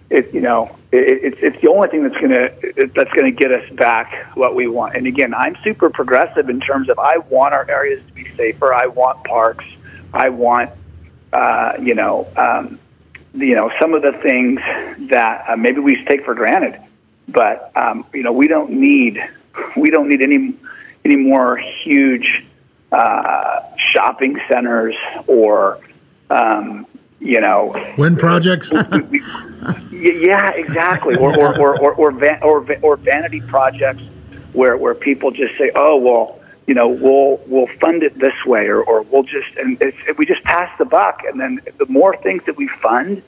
[0.08, 2.50] it you know, it, it's it's the only thing that's gonna
[2.94, 4.96] that's gonna get us back what we want.
[4.96, 8.74] And again, I'm super progressive in terms of I want our areas to be safer.
[8.74, 9.64] I want parks.
[10.12, 10.70] I want,
[11.32, 12.80] uh, you know, um,
[13.34, 14.60] you know, some of the things
[15.10, 16.80] that uh, maybe we take for granted,
[17.28, 19.22] but um, you know, we don't need
[19.76, 20.54] we don't need any
[21.04, 22.44] any more huge
[22.90, 24.96] uh, shopping centers
[25.28, 25.78] or
[26.30, 26.86] um,
[27.20, 27.72] you know.
[27.96, 28.72] Wind projects.
[29.92, 31.16] Yeah exactly.
[31.16, 34.02] Or or or or, or, van- or, or vanity projects
[34.54, 38.68] where where people just say oh well you know we'll we'll fund it this way
[38.68, 42.16] or, or we'll just and it's, we just pass the buck and then the more
[42.16, 43.22] things that we fund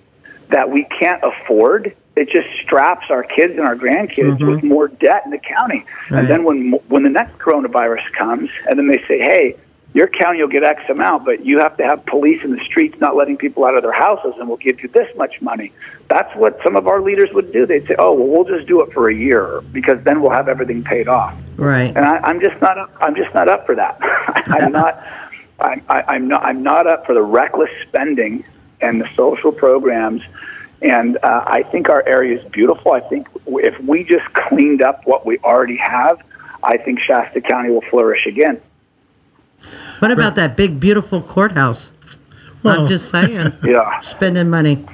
[0.49, 4.47] that we can't afford it just straps our kids and our grandkids mm-hmm.
[4.47, 5.85] with more debt in the county.
[6.11, 9.57] And then when when the next coronavirus comes and then they say hey
[9.95, 12.99] your county will get X amount, but you have to have police in the streets
[12.99, 15.71] not letting people out of their houses, and we'll give you this much money.
[16.09, 17.67] That's what some of our leaders would do.
[17.67, 20.49] They'd say, "Oh, well, we'll just do it for a year because then we'll have
[20.49, 21.89] everything paid off." Right.
[21.95, 22.79] And I, I'm just not.
[22.79, 23.99] Up, I'm just not up for that.
[24.01, 25.03] I'm not.
[25.61, 28.45] I, I, I'm not I'm not up for the reckless spending
[28.81, 30.23] and the social programs.
[30.81, 32.93] And uh, I think our area is beautiful.
[32.93, 36.21] I think if we just cleaned up what we already have,
[36.63, 38.61] I think Shasta County will flourish again.
[40.01, 41.91] What about that big, beautiful courthouse?
[42.63, 43.99] Well- I'm just saying, Yeah.
[43.99, 44.85] spending money.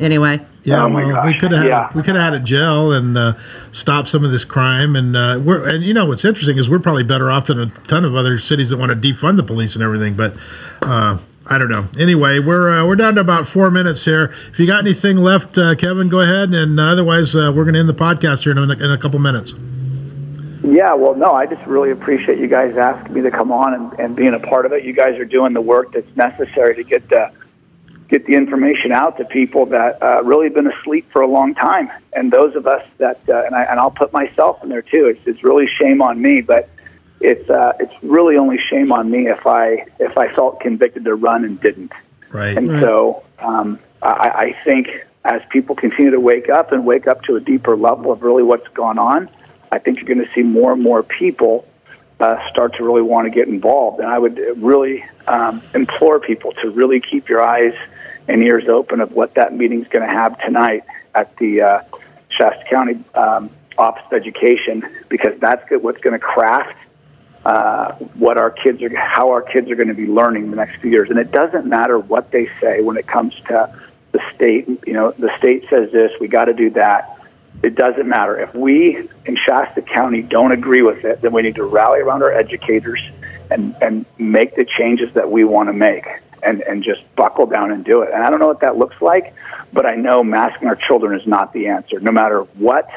[0.00, 1.90] Anyway, Yeah, Oh my well, we could have had yeah.
[1.94, 3.32] we could have had a jail and uh,
[3.72, 6.78] stopped some of this crime, and uh, we're and you know what's interesting is we're
[6.78, 9.74] probably better off than a ton of other cities that want to defund the police
[9.74, 10.34] and everything, but.
[10.82, 11.18] Uh,
[11.50, 11.88] I don't know.
[11.98, 14.24] Anyway, we're uh, we're down to about four minutes here.
[14.50, 16.52] If you got anything left, uh, Kevin, go ahead.
[16.52, 18.98] And uh, otherwise, uh, we're going to end the podcast here in a, in a
[18.98, 19.54] couple minutes.
[20.62, 23.92] Yeah, well, no, I just really appreciate you guys asking me to come on and,
[24.00, 24.84] and being a part of it.
[24.84, 27.32] You guys are doing the work that's necessary to get the
[28.08, 31.90] get the information out to people that uh, really been asleep for a long time,
[32.14, 35.06] and those of us that uh, and I and I'll put myself in there too.
[35.06, 36.68] It's it's really shame on me, but
[37.20, 41.14] it's uh, it's really only shame on me if I if I felt convicted to
[41.14, 41.92] run and didn't.
[42.30, 42.56] Right.
[42.56, 44.88] And so um, I, I think
[45.24, 48.42] as people continue to wake up and wake up to a deeper level of really
[48.42, 49.28] what's gone on,
[49.70, 51.66] I think you're going to see more and more people
[52.20, 54.00] uh, start to really want to get involved.
[54.00, 57.74] And I would really um, implore people to really keep your eyes
[58.26, 61.82] and ears open of what that meeting's going to have tonight at the uh,
[62.28, 66.76] Shasta County um, Office of Education, because that's what's going to craft
[67.44, 70.80] uh, what our kids are, how our kids are going to be learning the next
[70.80, 71.08] few years.
[71.10, 73.72] And it doesn't matter what they say when it comes to
[74.12, 74.68] the state.
[74.86, 77.17] You know, the state says this, we got to do that.
[77.62, 78.38] It doesn't matter.
[78.38, 82.22] If we in Shasta County don't agree with it, then we need to rally around
[82.22, 83.00] our educators
[83.50, 86.06] and, and make the changes that we want to make
[86.42, 88.10] and, and just buckle down and do it.
[88.12, 89.34] And I don't know what that looks like,
[89.72, 91.98] but I know masking our children is not the answer.
[91.98, 92.88] No matter what,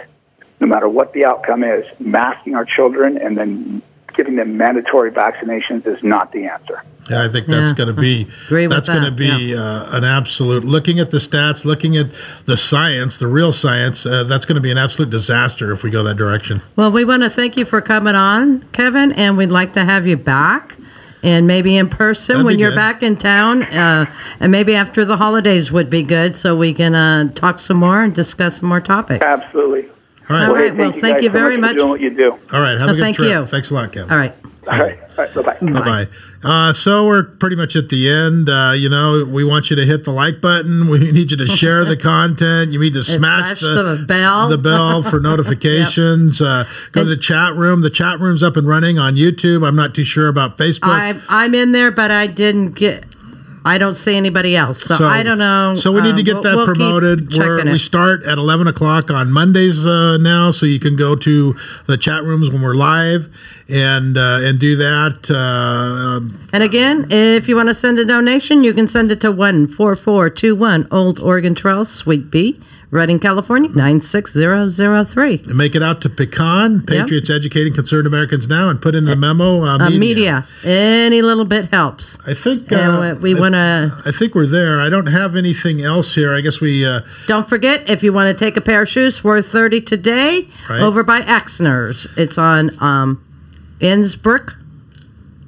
[0.60, 3.82] no matter what the outcome is, masking our children and then
[4.14, 6.84] giving them mandatory vaccinations is not the answer.
[7.10, 7.76] Yeah, I think that's Yeah.
[7.78, 10.64] going to be Agree that's going to that, be uh, an absolute.
[10.64, 12.08] Looking at the stats, looking at
[12.46, 15.90] the science, the real science, uh, that's going to be an absolute disaster if we
[15.90, 16.62] go that direction.
[16.76, 20.06] well, we want to thank you for coming on, Kevin, and we'd like to have
[20.08, 20.78] you back.
[21.24, 22.78] And maybe in person That'd when you're good.
[22.78, 26.96] back in town, uh, and maybe after the holidays would be good, so we can
[26.96, 29.24] uh, talk some more and discuss some more topics.
[29.24, 29.88] Absolutely.
[29.88, 31.76] All right, All hey, right, well, you thank guys you so very for much.
[31.76, 32.32] doing what you do.
[32.52, 32.72] all right.
[32.72, 33.30] Have Well, a good thank trip.
[33.30, 33.46] you.
[33.46, 34.10] Thanks a lot, Kevin.
[34.12, 34.34] All right.
[34.68, 35.00] All right.
[35.18, 35.34] All right.
[35.34, 35.58] Bye bye.
[35.60, 36.08] Bye bye.
[36.44, 38.48] Uh, so we're pretty much at the end.
[38.50, 40.88] Uh, you know, we want you to hit the like button.
[40.92, 42.72] We need you to share the content.
[42.74, 44.50] You need to smash smash the, the bell.
[44.50, 46.42] the bell for notifications.
[46.42, 47.82] uh, go to the chat room.
[47.82, 49.66] The chat room's up and running on YouTube.
[49.66, 50.90] I'm not too sure about Facebook.
[50.90, 53.06] I'm I'm in there, but I didn't get.
[53.64, 55.76] I don't see anybody else, so, I don't know.
[55.76, 57.32] So we need to Um, get we'll- that we'll promoted.
[57.36, 61.56] We're, we start at 11 o'clock on Mondays uh, now, so you can go to
[61.86, 63.30] the chat rooms when we're live
[63.70, 65.30] and uh, and do that.
[65.30, 69.22] Uh, um, And again, if you want to send a donation, you can send it
[69.22, 72.60] to 14421 Old Oregon Trail, Suite B,
[72.92, 75.44] Redding, California, 96003.
[75.48, 79.16] and make it out to Pecan, Patriots Educating Concerned Americans Now, and put in the
[79.16, 80.00] memo uh, Uh, media.
[80.00, 80.46] media.
[81.10, 82.18] Any little bit helps.
[82.28, 83.98] I think uh, we want to.
[84.06, 84.82] I think we're there.
[84.82, 86.34] I don't have anything else here.
[86.36, 86.86] I guess we.
[86.86, 90.50] Uh, Don't forget, if you want to take a pair of shoes for 30 today,
[90.70, 90.82] Right.
[90.82, 92.08] over by Axner's.
[92.18, 93.24] It's on um,
[93.80, 94.58] Innsbruck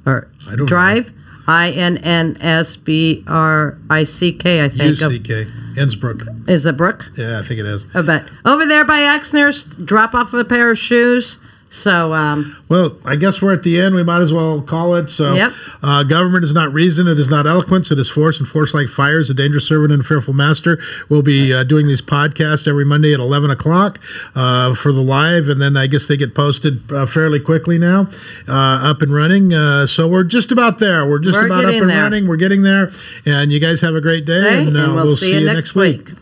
[0.06, 1.12] or I don't Drive.
[1.46, 4.96] I N N S B R I C K, I think.
[4.96, 6.22] UCK Innsbruck.
[6.48, 7.10] Is it Brook?
[7.16, 7.84] Yeah, I think it is.
[7.94, 8.28] I bet.
[8.44, 11.38] Over there by Axner's, drop off a pair of shoes.
[11.74, 13.96] So, um, Well, I guess we're at the end.
[13.96, 15.10] We might as well call it.
[15.10, 15.52] So, Yep.
[15.82, 17.08] uh, government is not reason.
[17.08, 17.90] It is not eloquence.
[17.90, 20.78] It is force, and force like fire is a dangerous servant and a fearful master.
[21.08, 23.98] We'll be uh, doing these podcasts every Monday at 11 o'clock
[24.36, 28.08] uh, for the live, and then I guess they get posted uh, fairly quickly now,
[28.46, 28.52] uh,
[28.90, 29.52] up and running.
[29.52, 31.04] Uh, so we're just about there.
[31.08, 32.02] We're just We're about up and there.
[32.02, 32.28] running.
[32.28, 32.92] We're getting there.
[33.26, 35.74] And you guys have a great day, Hey, and, uh, and we'll see you next
[35.74, 36.12] week.